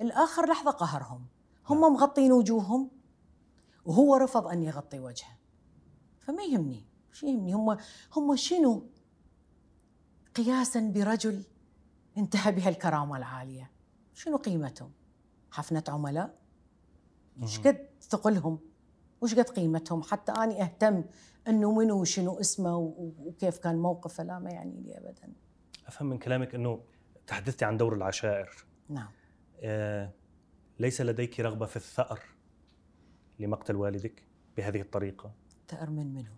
الآخر 0.02 0.50
لحظة 0.50 0.72
قهرهم 0.72 1.26
هم 1.70 1.82
نعم. 1.82 1.94
مغطين 1.94 2.32
وجوههم 2.32 2.90
وهو 3.86 4.16
رفض 4.16 4.48
أن 4.48 4.64
يغطي 4.64 5.00
وجهه. 5.00 5.38
فما 6.20 6.44
يهمني؟ 6.44 6.86
شو 7.12 7.28
يهمني؟ 7.28 7.54
هم 7.54 7.78
هم 8.16 8.36
شنو؟ 8.36 8.90
قياسا 10.36 10.80
برجل 10.80 11.44
انتهى 12.18 12.52
بها 12.52 12.70
الكرامة 12.70 13.18
العالية. 13.18 13.72
شنو 14.14 14.38
قيمتهم؟ 14.38 14.92
حفنة 15.52 15.84
عملاء؟ 15.88 16.38
مهم. 17.38 17.64
قد 17.66 17.88
ثقلهم؟ 18.02 18.60
وش 19.22 19.36
قد 19.36 19.50
قيمتهم؟ 19.50 20.04
حتى 20.04 20.32
أنا 20.32 20.62
أهتم 20.62 21.04
أنه 21.48 21.72
منو 21.72 22.02
وشنو 22.02 22.40
اسمه 22.40 22.78
وكيف 22.98 23.58
كان 23.58 23.76
موقفه 23.76 24.24
لا 24.24 24.40
ما 24.40 24.52
يعني 24.52 24.82
لي 24.82 24.98
أبدا. 24.98 25.34
أفهم 25.88 26.10
من 26.10 26.18
كلامك 26.18 26.56
أنه 26.56 26.84
تحدثتي 27.28 27.66
عن 27.66 27.78
دور 27.78 27.94
العشائر. 27.94 28.66
نعم. 28.90 29.12
آه 29.62 30.12
ليس 30.80 31.02
لديك 31.02 31.40
رغبة 31.40 31.66
في 31.66 31.76
الثأر. 31.76 32.33
لمقتل 33.44 33.76
والدك 33.76 34.24
بهذه 34.58 34.82
الطريقة؟ 34.82 35.32
ثأر 35.68 35.90
من 35.90 36.14
منو 36.14 36.32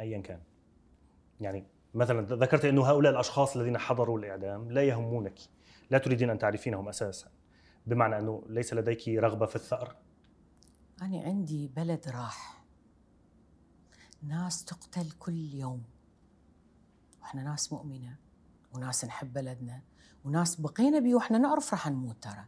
ايا 0.00 0.20
كان. 0.20 0.40
يعني 1.40 1.66
مثلا 1.94 2.36
ذكرت 2.36 2.64
إنه 2.64 2.84
هؤلاء 2.84 3.12
الأشخاص 3.12 3.56
الذين 3.56 3.78
حضروا 3.78 4.18
الإعدام 4.18 4.70
لا 4.70 4.82
يهمونك 4.82 5.38
لا 5.90 5.98
تريدين 5.98 6.30
أن 6.30 6.38
تعرفينهم 6.38 6.88
أساسا 6.88 7.28
بمعنى 7.86 8.18
أنه 8.18 8.42
ليس 8.46 8.74
لديك 8.74 9.08
رغبة 9.08 9.46
في 9.46 9.56
الثأر؟ 9.56 9.96
أنا 11.02 11.22
عندي 11.22 11.68
بلد 11.68 12.08
راح. 12.08 12.64
ناس 14.22 14.64
تقتل 14.64 15.10
كل 15.10 15.54
يوم. 15.54 15.82
وإحنا 17.20 17.42
ناس 17.42 17.72
مؤمنة 17.72 18.16
وناس 18.72 19.04
نحب 19.04 19.32
بلدنا 19.32 19.82
وناس 20.24 20.60
بقينا 20.60 20.98
بيه 20.98 21.14
وإحنا 21.14 21.38
نعرف 21.38 21.72
راح 21.72 21.88
نموت 21.88 22.22
ترى. 22.22 22.44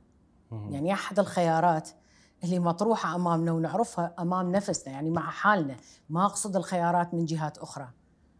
يعني 0.52 0.92
أحد 0.92 1.18
الخيارات 1.18 1.90
اللي 2.46 2.58
مطروحة 2.58 3.14
أمامنا 3.14 3.52
ونعرفها 3.52 4.14
أمام 4.18 4.52
نفسنا 4.52 4.94
يعني 4.94 5.10
مع 5.10 5.30
حالنا. 5.30 5.76
ما 6.10 6.26
أقصد 6.26 6.56
الخيارات 6.56 7.14
من 7.14 7.24
جهات 7.24 7.58
أخرى. 7.58 7.90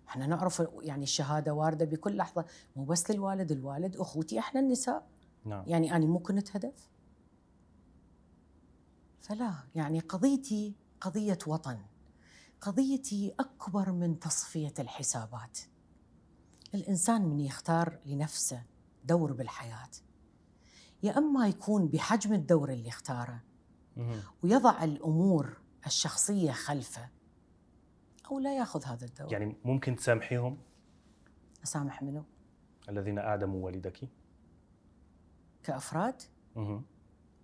إحنا 0.08 0.26
نعرف 0.26 0.62
يعني 0.80 1.02
الشهادة 1.02 1.54
واردة 1.54 1.84
بكل 1.84 2.16
لحظة. 2.16 2.44
مو 2.76 2.84
بس 2.84 3.10
للوالد 3.10 3.52
الوالد 3.52 3.96
أخوتي 3.96 4.38
إحنا 4.38 4.60
النساء. 4.60 5.06
نعم. 5.44 5.64
يعني 5.66 5.96
أنا 5.96 6.06
مو 6.06 6.18
كنت 6.18 6.56
هدف. 6.56 6.88
فلا 9.20 9.52
يعني 9.74 10.00
قضيتي 10.00 10.74
قضية 11.00 11.38
وطن. 11.46 11.78
قضيتي 12.60 13.34
أكبر 13.40 13.92
من 13.92 14.18
تصفية 14.18 14.74
الحسابات. 14.78 15.58
الإنسان 16.74 17.22
من 17.22 17.40
يختار 17.40 17.98
لنفسه 18.06 18.62
دور 19.04 19.32
بالحياة. 19.32 19.90
يا 21.02 21.18
أما 21.18 21.48
يكون 21.48 21.88
بحجم 21.88 22.32
الدور 22.32 22.72
اللي 22.72 22.88
اختاره. 22.88 23.40
ويضع 24.42 24.84
الأمور 24.84 25.56
الشخصية 25.86 26.52
خلفه 26.52 27.08
أو 28.30 28.38
لا 28.38 28.56
يأخذ 28.56 28.84
هذا 28.84 29.04
الدور 29.06 29.32
يعني 29.32 29.56
ممكن 29.64 29.96
تسامحيهم؟ 29.96 30.58
أسامح 31.64 32.02
منه 32.02 32.24
الذين 32.88 33.18
اعدموا 33.18 33.64
والدك. 33.64 34.08
كأفراد؟ 35.62 36.22
مهم. 36.56 36.84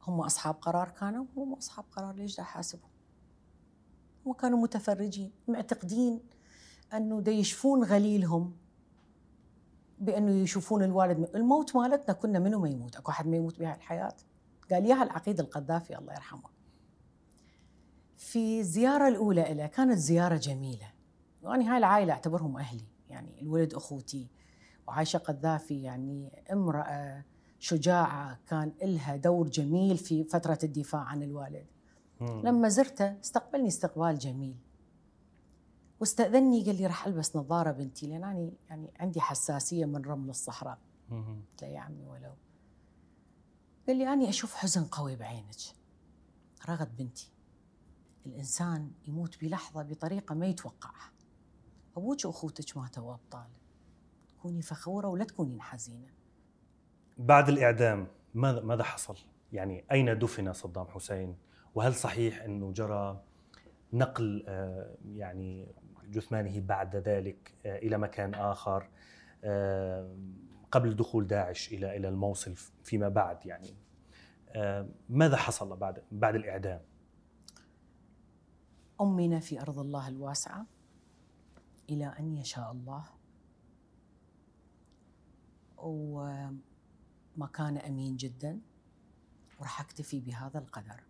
هم 0.02 0.20
أصحاب 0.20 0.54
قرار 0.54 0.88
كانوا 0.90 1.24
هم 1.36 1.52
أصحاب 1.52 1.84
قرار 1.92 2.14
ليش 2.14 2.36
دا 2.36 2.42
حاسبهم 2.42 2.90
هم 4.26 4.32
كانوا 4.32 4.58
متفرجين 4.58 5.32
معتقدين 5.48 6.20
أنه 6.94 7.20
دا 7.20 7.32
يشفون 7.32 7.84
غليلهم 7.84 8.56
بأنه 9.98 10.30
يشوفون 10.30 10.82
الوالد 10.82 11.36
الموت 11.36 11.76
مالتنا 11.76 12.14
كنا 12.14 12.38
منو 12.38 12.60
ما 12.60 12.68
يموت؟ 12.68 12.96
أكو 12.96 13.10
أحد 13.10 13.26
ما 13.26 13.36
يموت 13.36 13.58
بهاي 13.58 13.74
الحياة؟ 13.74 14.14
قال 14.72 14.84
إياها 14.84 15.02
العقيد 15.02 15.40
القذافي 15.40 15.98
الله 15.98 16.12
يرحمه. 16.12 16.50
في 18.16 18.60
الزيارة 18.60 19.08
الأولى 19.08 19.54
له 19.54 19.66
كانت 19.66 19.98
زيارة 19.98 20.36
جميلة. 20.36 20.92
وأنا 21.42 21.72
هاي 21.72 21.78
العائلة 21.78 22.12
أعتبرهم 22.12 22.56
أهلي. 22.56 22.84
يعني 23.08 23.42
الولد 23.42 23.74
أخوتي 23.74 24.28
وعايشة 24.88 25.16
قذافي 25.18 25.82
يعني 25.82 26.42
امرأة 26.52 27.24
شجاعة 27.58 28.38
كان 28.46 28.72
إلها 28.82 29.16
دور 29.16 29.48
جميل 29.48 29.98
في 29.98 30.24
فترة 30.24 30.58
الدفاع 30.64 31.00
عن 31.00 31.22
الوالد. 31.22 31.66
مم. 32.20 32.42
لما 32.44 32.68
زرته 32.68 33.20
استقبلني 33.20 33.68
استقبال 33.68 34.18
جميل. 34.18 34.56
واستأذني 36.00 36.64
قال 36.64 36.76
لي 36.76 36.86
راح 36.86 37.06
ألبس 37.06 37.36
نظارة 37.36 37.70
بنتي 37.70 38.06
لأن 38.06 38.24
أنا 38.24 38.50
يعني 38.70 38.92
عندي 39.00 39.20
حساسية 39.20 39.84
من 39.84 40.04
رمل 40.04 40.30
الصحراء. 40.30 40.78
قلت 41.10 41.62
له 41.62 41.68
يا 41.68 41.80
عمي 41.80 42.06
ولو. 42.06 42.32
قال 43.88 43.96
لي 43.98 44.12
أنا 44.12 44.28
أشوف 44.28 44.54
حزن 44.54 44.84
قوي 44.84 45.16
بعينك. 45.16 45.56
رغد 46.68 46.96
بنتي. 46.96 47.32
الإنسان 48.26 48.90
يموت 49.08 49.40
بلحظة 49.40 49.82
بطريقة 49.82 50.34
ما 50.34 50.46
يتوقعها. 50.46 51.12
أبوك 51.96 52.24
وأخوتك 52.24 52.76
ماتوا 52.76 53.14
أبطال 53.14 53.46
تكوني 54.28 54.62
فخورة 54.62 55.08
ولا 55.08 55.24
تكونين 55.24 55.60
حزينة. 55.60 56.08
بعد 57.18 57.48
الإعدام 57.48 58.06
ماذا 58.34 58.60
ماذا 58.60 58.82
حصل؟ 58.82 59.16
يعني 59.52 59.84
أين 59.92 60.18
دفن 60.18 60.52
صدام 60.52 60.86
حسين؟ 60.86 61.36
وهل 61.74 61.94
صحيح 61.94 62.42
أنه 62.42 62.72
جرى 62.72 63.22
نقل 63.92 64.44
آه، 64.48 64.96
يعني 65.04 65.68
جثمانه 66.04 66.60
بعد 66.60 66.96
ذلك 66.96 67.54
آه، 67.66 67.78
إلى 67.78 67.98
مكان 67.98 68.34
آخر؟ 68.34 68.88
آه، 69.44 70.16
قبل 70.72 70.96
دخول 70.96 71.26
داعش 71.26 71.72
إلى 71.72 71.96
إلى 71.96 72.08
الموصل 72.08 72.54
فيما 72.84 73.08
بعد 73.08 73.46
يعني. 73.46 73.76
آه، 74.48 74.88
ماذا 75.08 75.36
حصل 75.36 75.76
بعد 75.76 76.02
بعد 76.12 76.34
الإعدام؟ 76.34 76.80
أمنا 79.00 79.40
في 79.40 79.60
أرض 79.60 79.78
الله 79.78 80.08
الواسعة 80.08 80.66
إلى 81.90 82.06
أن 82.06 82.36
يشاء 82.36 82.72
الله. 82.72 83.04
ومكان 85.76 86.58
أمين 87.78 88.16
جدا. 88.16 88.60
وراح 89.60 89.80
أكتفي 89.80 90.20
بهذا 90.20 90.58
القدر. 90.58 91.02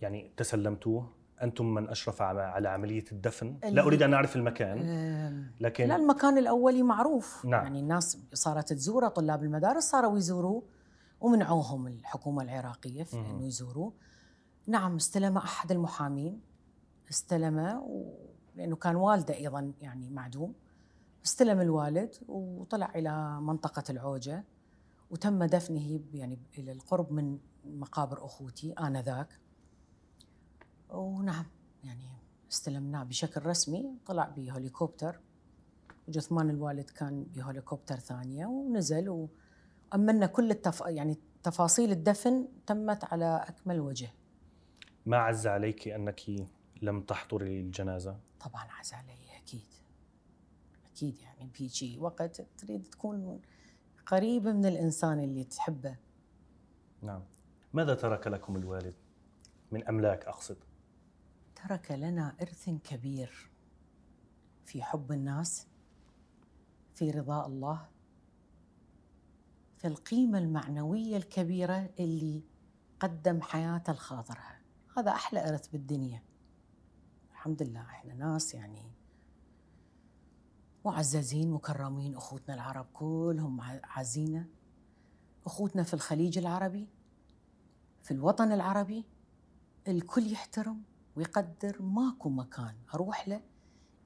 يعني 0.00 0.32
تسلمتوه؟ 0.36 1.17
أنتم 1.42 1.74
من 1.74 1.88
أشرف 1.88 2.22
على 2.22 2.68
عملية 2.68 3.04
الدفن. 3.12 3.58
لا 3.64 3.82
أريد 3.82 4.02
أن 4.02 4.14
أعرف 4.14 4.36
المكان 4.36 4.78
لكن 5.60 5.88
لا 5.88 5.96
المكان 5.96 6.38
الأولي 6.38 6.82
معروف. 6.82 7.44
نعم. 7.44 7.62
يعني 7.62 7.80
الناس 7.80 8.18
صارت 8.32 8.72
تزوره 8.72 9.08
طلاب 9.08 9.42
المدارس 9.42 9.84
صاروا 9.84 10.18
يزوروه 10.18 10.62
ومنعوهم 11.20 11.86
الحكومة 11.86 12.42
العراقية 12.42 13.02
في. 13.02 13.16
أنه 13.16 13.46
يزوروه 13.46 13.92
نعم 14.66 14.96
استلم 14.96 15.36
أحد 15.36 15.72
المحامين 15.72 16.40
استلمه 17.10 17.80
و... 17.80 18.14
لأنه 18.54 18.76
كان 18.76 18.96
والده 18.96 19.34
أيضا 19.34 19.72
يعني 19.80 20.10
معدوم. 20.10 20.54
استلم 21.24 21.60
الوالد 21.60 22.14
وطلع 22.28 22.92
إلى 22.94 23.40
منطقة 23.40 23.84
العوجة 23.90 24.44
وتم 25.10 25.44
دفنه 25.44 26.00
يعني 26.12 26.38
إلى 26.58 26.72
القرب 26.72 27.12
من 27.12 27.38
مقابر 27.64 28.24
أخوتي 28.24 28.72
آنذاك. 28.72 29.28
ونعم 30.90 31.46
يعني 31.84 32.08
استلمناه 32.52 33.04
بشكل 33.04 33.46
رسمي 33.46 33.94
طلع 34.06 34.28
بهليكوبتر 34.28 35.20
وجثمان 36.08 36.50
الوالد 36.50 36.90
كان 36.90 37.24
بهليكوبتر 37.24 37.98
ثانية 37.98 38.46
ونزل 38.46 39.28
وأمنا 39.92 40.26
كل 40.26 40.50
التف... 40.50 40.82
يعني 40.86 41.18
تفاصيل 41.42 41.90
الدفن 41.90 42.48
تمت 42.66 43.04
على 43.04 43.44
أكمل 43.48 43.80
وجه. 43.80 44.10
ما 45.06 45.16
عز 45.16 45.46
عليك 45.46 45.88
أنك 45.88 46.20
لم 46.82 47.00
تحضري 47.00 47.60
الجنازة؟ 47.60 48.18
طبعا 48.40 48.64
عز 48.70 48.92
علي 48.92 49.36
أكيد. 49.42 49.66
أكيد 50.92 51.18
يعني 51.18 51.50
بيجي 51.58 51.98
وقت 51.98 52.40
تريد 52.58 52.82
تكون 52.82 53.40
قريبة 54.06 54.52
من 54.52 54.66
الإنسان 54.66 55.18
اللي 55.18 55.44
تحبه. 55.44 55.96
نعم. 57.02 57.22
ماذا 57.72 57.94
ترك 57.94 58.26
لكم 58.26 58.56
الوالد؟ 58.56 58.94
من 59.72 59.88
أملاك 59.88 60.24
أقصد؟ 60.24 60.56
ترك 61.62 61.90
لنا 61.90 62.36
إرث 62.42 62.70
كبير 62.70 63.50
في 64.64 64.82
حب 64.82 65.12
الناس 65.12 65.66
في 66.94 67.10
رضاء 67.10 67.46
الله 67.46 67.88
في 69.76 69.86
القيمة 69.86 70.38
المعنوية 70.38 71.16
الكبيرة 71.16 71.90
اللي 71.98 72.42
قدم 73.00 73.42
حياته 73.42 73.92
لخاطرها 73.92 74.60
هذا 74.96 75.10
أحلى 75.10 75.48
إرث 75.48 75.68
بالدنيا. 75.68 76.22
الحمد 77.32 77.62
لله 77.62 77.80
إحنا 77.80 78.14
ناس 78.14 78.54
يعني 78.54 78.92
معززين 80.84 81.50
مكرمين 81.50 82.16
أخوتنا 82.16 82.54
العرب 82.54 82.86
كلهم 82.92 83.60
عزينا. 83.84 84.48
أخوتنا 85.46 85.82
في 85.82 85.94
الخليج 85.94 86.38
العربي 86.38 86.88
في 88.02 88.10
الوطن 88.10 88.52
العربي 88.52 89.04
الكل 89.88 90.32
يحترم. 90.32 90.82
ويقدر 91.18 91.82
ماكو 91.82 92.28
مكان. 92.28 92.74
أروح 92.94 93.28
له 93.28 93.40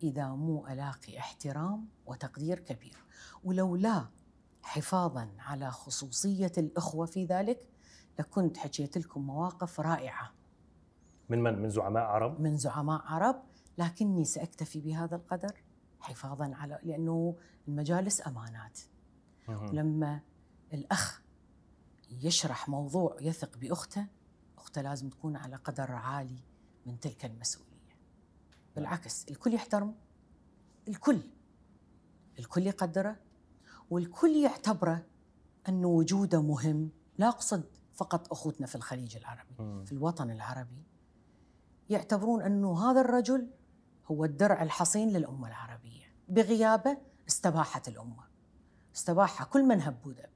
إذا 0.02 0.28
مو 0.28 0.66
ألاقي 0.66 1.18
احترام 1.18 1.88
وتقدير 2.06 2.58
كبير. 2.58 3.04
ولولا 3.44 4.06
حفاظا 4.62 5.30
على 5.38 5.70
خصوصية 5.70 6.52
الأخوة 6.58 7.06
في 7.06 7.24
ذلك 7.24 7.68
لكنت 8.18 8.56
حكيت 8.56 8.98
لكم 8.98 9.26
مواقف 9.26 9.80
رائعة. 9.80 10.32
من 11.28 11.42
من؟ 11.42 11.62
من 11.62 11.70
زعماء 11.70 12.02
عرب؟ 12.02 12.40
من 12.40 12.56
زعماء 12.56 13.02
عرب 13.04 13.42
لكني 13.78 14.24
سأكتفي 14.24 14.80
بهذا 14.80 15.16
القدر 15.16 15.62
حفاظا 16.00 16.54
على 16.54 16.78
لأنه 16.82 17.36
المجالس 17.68 18.26
أمانات. 18.26 18.80
لما 19.48 20.20
الأخ 20.72 21.22
يشرح 22.10 22.68
موضوع 22.68 23.16
يثق 23.20 23.58
بأخته 23.58 24.06
أخته 24.58 24.82
لازم 24.82 25.08
تكون 25.08 25.36
على 25.36 25.56
قدر 25.56 25.92
عالي. 25.92 26.51
من 26.86 27.00
تلك 27.00 27.24
المسؤولية. 27.24 27.72
بالعكس 28.76 29.26
الكل 29.30 29.54
يحترم 29.54 29.94
الكل 30.88 31.20
الكل 32.38 32.66
يقدره 32.66 33.16
والكل 33.90 34.36
يعتبره 34.36 35.06
أنه 35.68 35.88
وجوده 35.88 36.42
مهم. 36.42 36.90
لا 37.18 37.28
أقصد 37.28 37.64
فقط 37.94 38.32
أخوتنا 38.32 38.66
في 38.66 38.74
الخليج 38.74 39.16
العربي 39.16 39.84
في 39.86 39.92
الوطن 39.92 40.30
العربي 40.30 40.82
يعتبرون 41.90 42.42
أنه 42.42 42.90
هذا 42.90 43.00
الرجل 43.00 43.50
هو 44.06 44.24
الدرع 44.24 44.62
الحصين 44.62 45.08
للأمة 45.08 45.48
العربية. 45.48 46.14
بغيابه 46.28 46.98
استباحت 47.28 47.88
الأمة. 47.88 48.24
استباحها 48.94 49.44
كل 49.44 49.62
من 49.64 49.80
هب 49.80 50.06
ودب. 50.06 50.30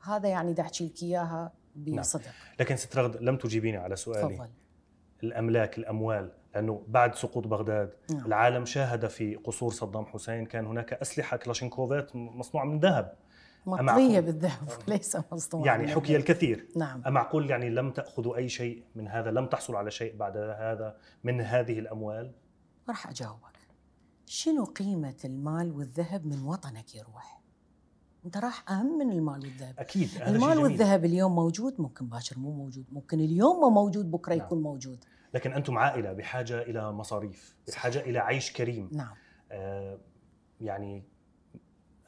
هذا 0.00 0.28
يعني 0.28 0.52
دا 0.52 0.62
أحكي 0.62 0.86
لك 0.86 1.02
إياها 1.02 1.52
بصدق. 1.76 2.24
نعم. 2.24 2.34
لكن 2.60 2.76
ست 2.76 2.96
رغد 2.96 3.16
لم 3.16 3.36
تجيبيني 3.36 3.76
على 3.76 3.96
سؤالي. 3.96 4.36
فضل. 4.36 4.50
الأملاك 5.22 5.78
الأموال 5.78 6.32
لأنه 6.54 6.84
بعد 6.88 7.14
سقوط 7.14 7.46
بغداد 7.46 7.92
نعم. 8.10 8.26
العالم 8.26 8.64
شاهد 8.64 9.06
في 9.06 9.34
قصور 9.34 9.70
صدام 9.70 10.06
حسين 10.06 10.46
كان 10.46 10.66
هناك 10.66 10.92
أسلحة 10.92 11.36
كلاشينكوفات 11.36 12.16
مصنوعة 12.16 12.64
من 12.64 12.80
ذهب. 12.80 13.14
مطليه 13.66 14.20
بالذهب 14.20 14.68
وليس 14.88 15.16
مصنوعة 15.32 15.66
يعني 15.66 15.88
حكي 15.88 16.16
الكثير. 16.16 16.68
نعم. 16.76 17.02
أمعقول 17.06 17.50
يعني 17.50 17.70
لم 17.70 17.90
تأخذوا 17.90 18.36
أي 18.36 18.48
شيء 18.48 18.84
من 18.94 19.08
هذا 19.08 19.30
لم 19.30 19.46
تحصلوا 19.46 19.78
على 19.78 19.90
شيء 19.90 20.16
بعد 20.16 20.36
هذا 20.36 20.96
من 21.24 21.40
هذه 21.40 21.78
الأموال؟ 21.78 22.32
راح 22.88 23.08
أجاوبك. 23.08 23.50
شنو 24.26 24.64
قيمة 24.64 25.16
المال 25.24 25.72
والذهب 25.72 26.26
من 26.26 26.42
وطنك 26.42 26.94
يروح 26.94 27.39
انت 28.26 28.36
راح 28.36 28.70
اهم 28.70 28.98
من 28.98 29.12
المال 29.12 29.40
والذهب. 29.40 29.74
أكيد 29.78 30.08
المال 30.26 30.58
والذهب 30.58 31.04
اليوم 31.04 31.34
موجود؟ 31.34 31.80
ممكن 31.80 32.06
باكر 32.06 32.38
مو 32.38 32.52
موجود. 32.52 32.84
ممكن 32.92 33.20
اليوم 33.20 33.60
ما 33.60 33.68
موجود 33.68 34.10
بكرة 34.10 34.34
نعم. 34.34 34.46
يكون 34.46 34.62
موجود. 34.62 35.04
لكن 35.34 35.52
أنتم 35.52 35.78
عائلة 35.78 36.12
بحاجة 36.12 36.62
إلى 36.62 36.92
مصاريف 36.92 37.56
بحاجة 37.68 37.98
إلى 37.98 38.18
عيش 38.18 38.52
كريم. 38.52 38.88
نعم. 38.92 39.14
آه 39.52 39.98
يعني 40.60 41.04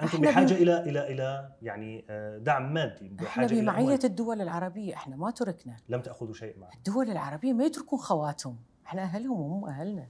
أنتم 0.01 0.21
بحاجة 0.21 0.55
إلى 0.55 0.81
إلى 0.81 1.13
إلى 1.13 1.53
يعني 1.63 2.05
آه، 2.11 2.39
دعم 2.39 2.75
مادي 2.75 3.09
بحاجة 3.09 3.47
إحنا 3.47 3.61
بمعية 3.61 4.01
الدول 4.05 4.41
العربية 4.41 4.95
إحنا 4.95 5.17
ما 5.17 5.31
تركنا. 5.31 5.77
لم 5.89 6.01
تأخذوا 6.01 6.35
شيء 6.35 6.59
معه 6.59 6.71
الدول 6.77 7.11
العربية 7.11 7.53
ما 7.53 7.65
يتركون 7.65 7.99
خواتهم. 7.99 8.57
إحنا 8.87 9.03
أهلهم 9.03 9.41
وهم 9.41 9.65
أهلنا. 9.65 10.09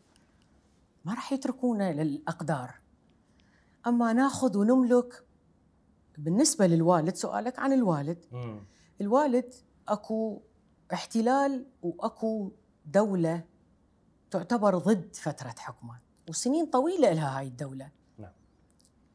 ما 1.05 1.15
راح 1.15 1.33
يتركونا 1.33 1.93
للأقدار. 1.93 2.75
أما 3.87 4.13
ناخذ 4.13 4.59
ونملك 4.59 5.25
بالنسبة 6.19 6.67
للوالد 6.67 7.15
سؤالك 7.15 7.59
عن 7.59 7.73
الوالد 7.73 8.25
م. 8.33 8.59
الوالد 9.01 9.55
أكو 9.89 10.41
احتلال 10.93 11.67
وأكو 11.83 12.51
دولة 12.87 13.45
تعتبر 14.31 14.79
ضد 14.79 15.17
فترة 15.17 15.55
حكمه 15.59 16.01
وسنين 16.29 16.67
طويلة 16.67 17.13
لها 17.13 17.39
هاي 17.39 17.47
الدولة 17.47 17.91
نعم. 18.19 18.33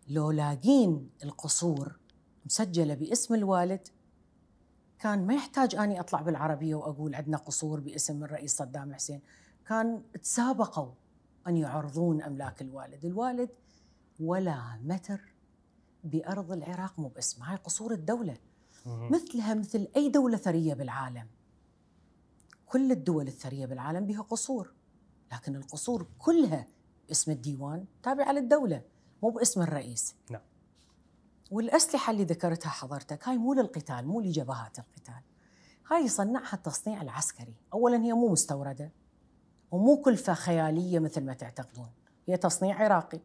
لو 0.07 0.31
لاقين 0.31 1.09
القصور 1.23 1.99
مسجلة 2.45 2.93
باسم 2.93 3.33
الوالد 3.33 3.87
كان 4.99 5.27
ما 5.27 5.33
يحتاج 5.33 5.75
أني 5.75 5.99
أطلع 5.99 6.21
بالعربية 6.21 6.75
وأقول 6.75 7.15
عندنا 7.15 7.37
قصور 7.37 7.79
باسم 7.79 8.23
الرئيس 8.23 8.55
صدام 8.55 8.93
حسين 8.93 9.21
كان 9.67 10.03
تسابقوا 10.23 10.91
أن 11.47 11.57
يعرضون 11.57 12.21
أملاك 12.21 12.61
الوالد 12.61 13.05
الوالد 13.05 13.49
ولا 14.19 14.79
متر 14.83 15.36
بأرض 16.03 16.51
العراق 16.51 16.99
مو 16.99 17.07
باسمه 17.07 17.51
هاي 17.51 17.55
قصور 17.55 17.93
الدولة. 17.93 18.37
مثلها 18.85 19.53
مثل 19.53 19.87
أي 19.95 20.09
دولة 20.09 20.37
ثرية 20.37 20.73
بالعالم. 20.73 21.27
كل 22.65 22.91
الدول 22.91 23.27
الثرية 23.27 23.65
بالعالم 23.65 24.05
بها 24.05 24.21
قصور 24.21 24.73
لكن 25.31 25.55
القصور 25.55 26.07
كلها 26.19 26.67
باسم 27.07 27.31
الديوان 27.31 27.85
تابعة 28.03 28.31
للدولة 28.31 28.81
مو 29.23 29.29
باسم 29.29 29.61
الرئيس. 29.61 30.15
نعم. 30.31 30.41
والأسلحة 31.51 32.11
اللي 32.11 32.23
ذكرتها 32.23 32.69
حضرتك 32.69 33.27
هاي 33.27 33.37
مو 33.37 33.53
للقتال 33.53 34.07
مو 34.07 34.21
لجبهات 34.21 34.79
القتال. 34.79 35.21
هاي 35.91 36.03
يصنعها 36.03 36.53
التصنيع 36.53 37.01
العسكري. 37.01 37.55
أولا 37.73 37.97
هي 38.03 38.13
مو 38.13 38.31
مستوردة 38.31 38.91
ومو 39.71 40.01
كلفة 40.01 40.33
خيالية 40.33 40.99
مثل 40.99 41.25
ما 41.25 41.33
تعتقدون. 41.33 41.89
هي 42.27 42.37
تصنيع 42.37 42.83
عراقي 42.83 43.19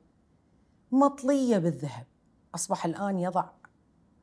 مطلية 0.92 1.58
بالذهب. 1.58 2.06
أصبح 2.54 2.84
الآن 2.84 3.18
يضع 3.18 3.50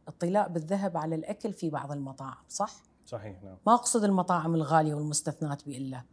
الطلاء 0.07 0.49
بالذهب 0.49 0.97
على 0.97 1.15
الأكل 1.15 1.53
في 1.53 1.69
بعض 1.69 1.91
المطاعم 1.91 2.43
صح؟ 2.49 2.83
صحيح 3.05 3.43
نعم. 3.43 3.57
ما 3.67 3.73
أقصد 3.73 4.03
المطاعم 4.03 4.55
الغالية 4.55 4.93
والمستثنات 4.93 5.65
بإلا. 5.65 6.03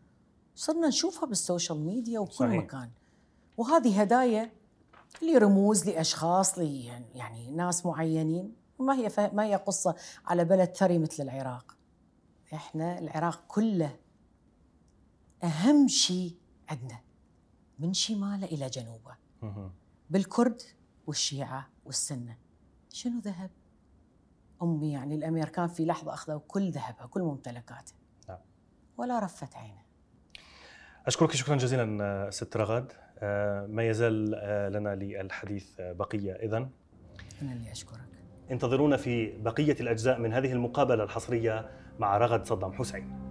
صرنا 0.55 0.89
نشوفها 0.89 1.27
بالسوشيال 1.29 1.79
ميديا 1.79 2.21
وكل 2.21 2.33
صحيح. 2.33 2.65
مكان. 2.65 2.91
وهذه 3.57 4.01
هدايا 4.01 4.53
لرموز 5.23 5.89
لأشخاص 5.89 6.59
لي 6.59 6.85
يعني 7.15 7.51
ناس 7.51 7.87
معينين. 7.87 8.55
ما 8.81 8.95
هي 8.95 9.31
ما 9.33 9.45
هي 9.45 9.57
قصة 9.57 9.95
على 10.27 10.45
بلد 10.45 10.77
ثري 10.77 10.99
مثل 10.99 11.23
العراق؟ 11.23 11.77
إحنا 12.55 12.99
العراق 12.99 13.45
كله 13.49 13.97
أهم 15.45 15.89
شيء 15.89 16.37
عندنا 16.69 17.01
من 17.79 17.93
شماله 17.93 18.47
إلى 18.47 18.69
جنوبه. 18.69 19.17
بالكرد 20.11 20.63
والشيعة 21.07 21.69
والسنة. 21.87 22.37
شنو 22.93 23.21
ذهب؟ 23.21 23.51
أمي 24.63 24.93
يعني 24.93 25.15
الامريكان 25.15 25.69
في 25.69 25.85
لحظة 25.85 26.15
اخذوا 26.15 26.41
كل 26.49 26.71
ذهبها 26.71 27.07
كل 27.07 27.23
ممتلكاتها 27.23 27.97
نعم. 28.29 28.39
ولا 28.97 29.19
رفت 29.19 29.57
عينه. 29.57 29.83
أشكرك 31.07 31.33
شكرا 31.33 31.57
جزيلا 31.57 32.31
ست 32.31 32.57
رغد. 32.57 32.93
آه، 33.19 33.67
ما 33.67 33.89
يزال 33.89 34.35
آه، 34.35 34.69
لنا 34.69 34.95
للحديث 34.95 35.75
بقية. 35.79 36.33
اذا 36.33 36.57
أنا 37.43 37.53
اللي 37.53 37.73
أشكرك. 37.73 38.09
انتظرونا 38.51 38.97
في 38.97 39.39
بقية 39.39 39.77
الأجزاء 39.81 40.19
من 40.19 40.33
هذه 40.33 40.53
المقابلة 40.53 41.05
الحصرية 41.05 41.71
مع 41.99 42.19
رغد 42.19 42.47
صدام 42.47 42.73
حسين. 42.73 43.27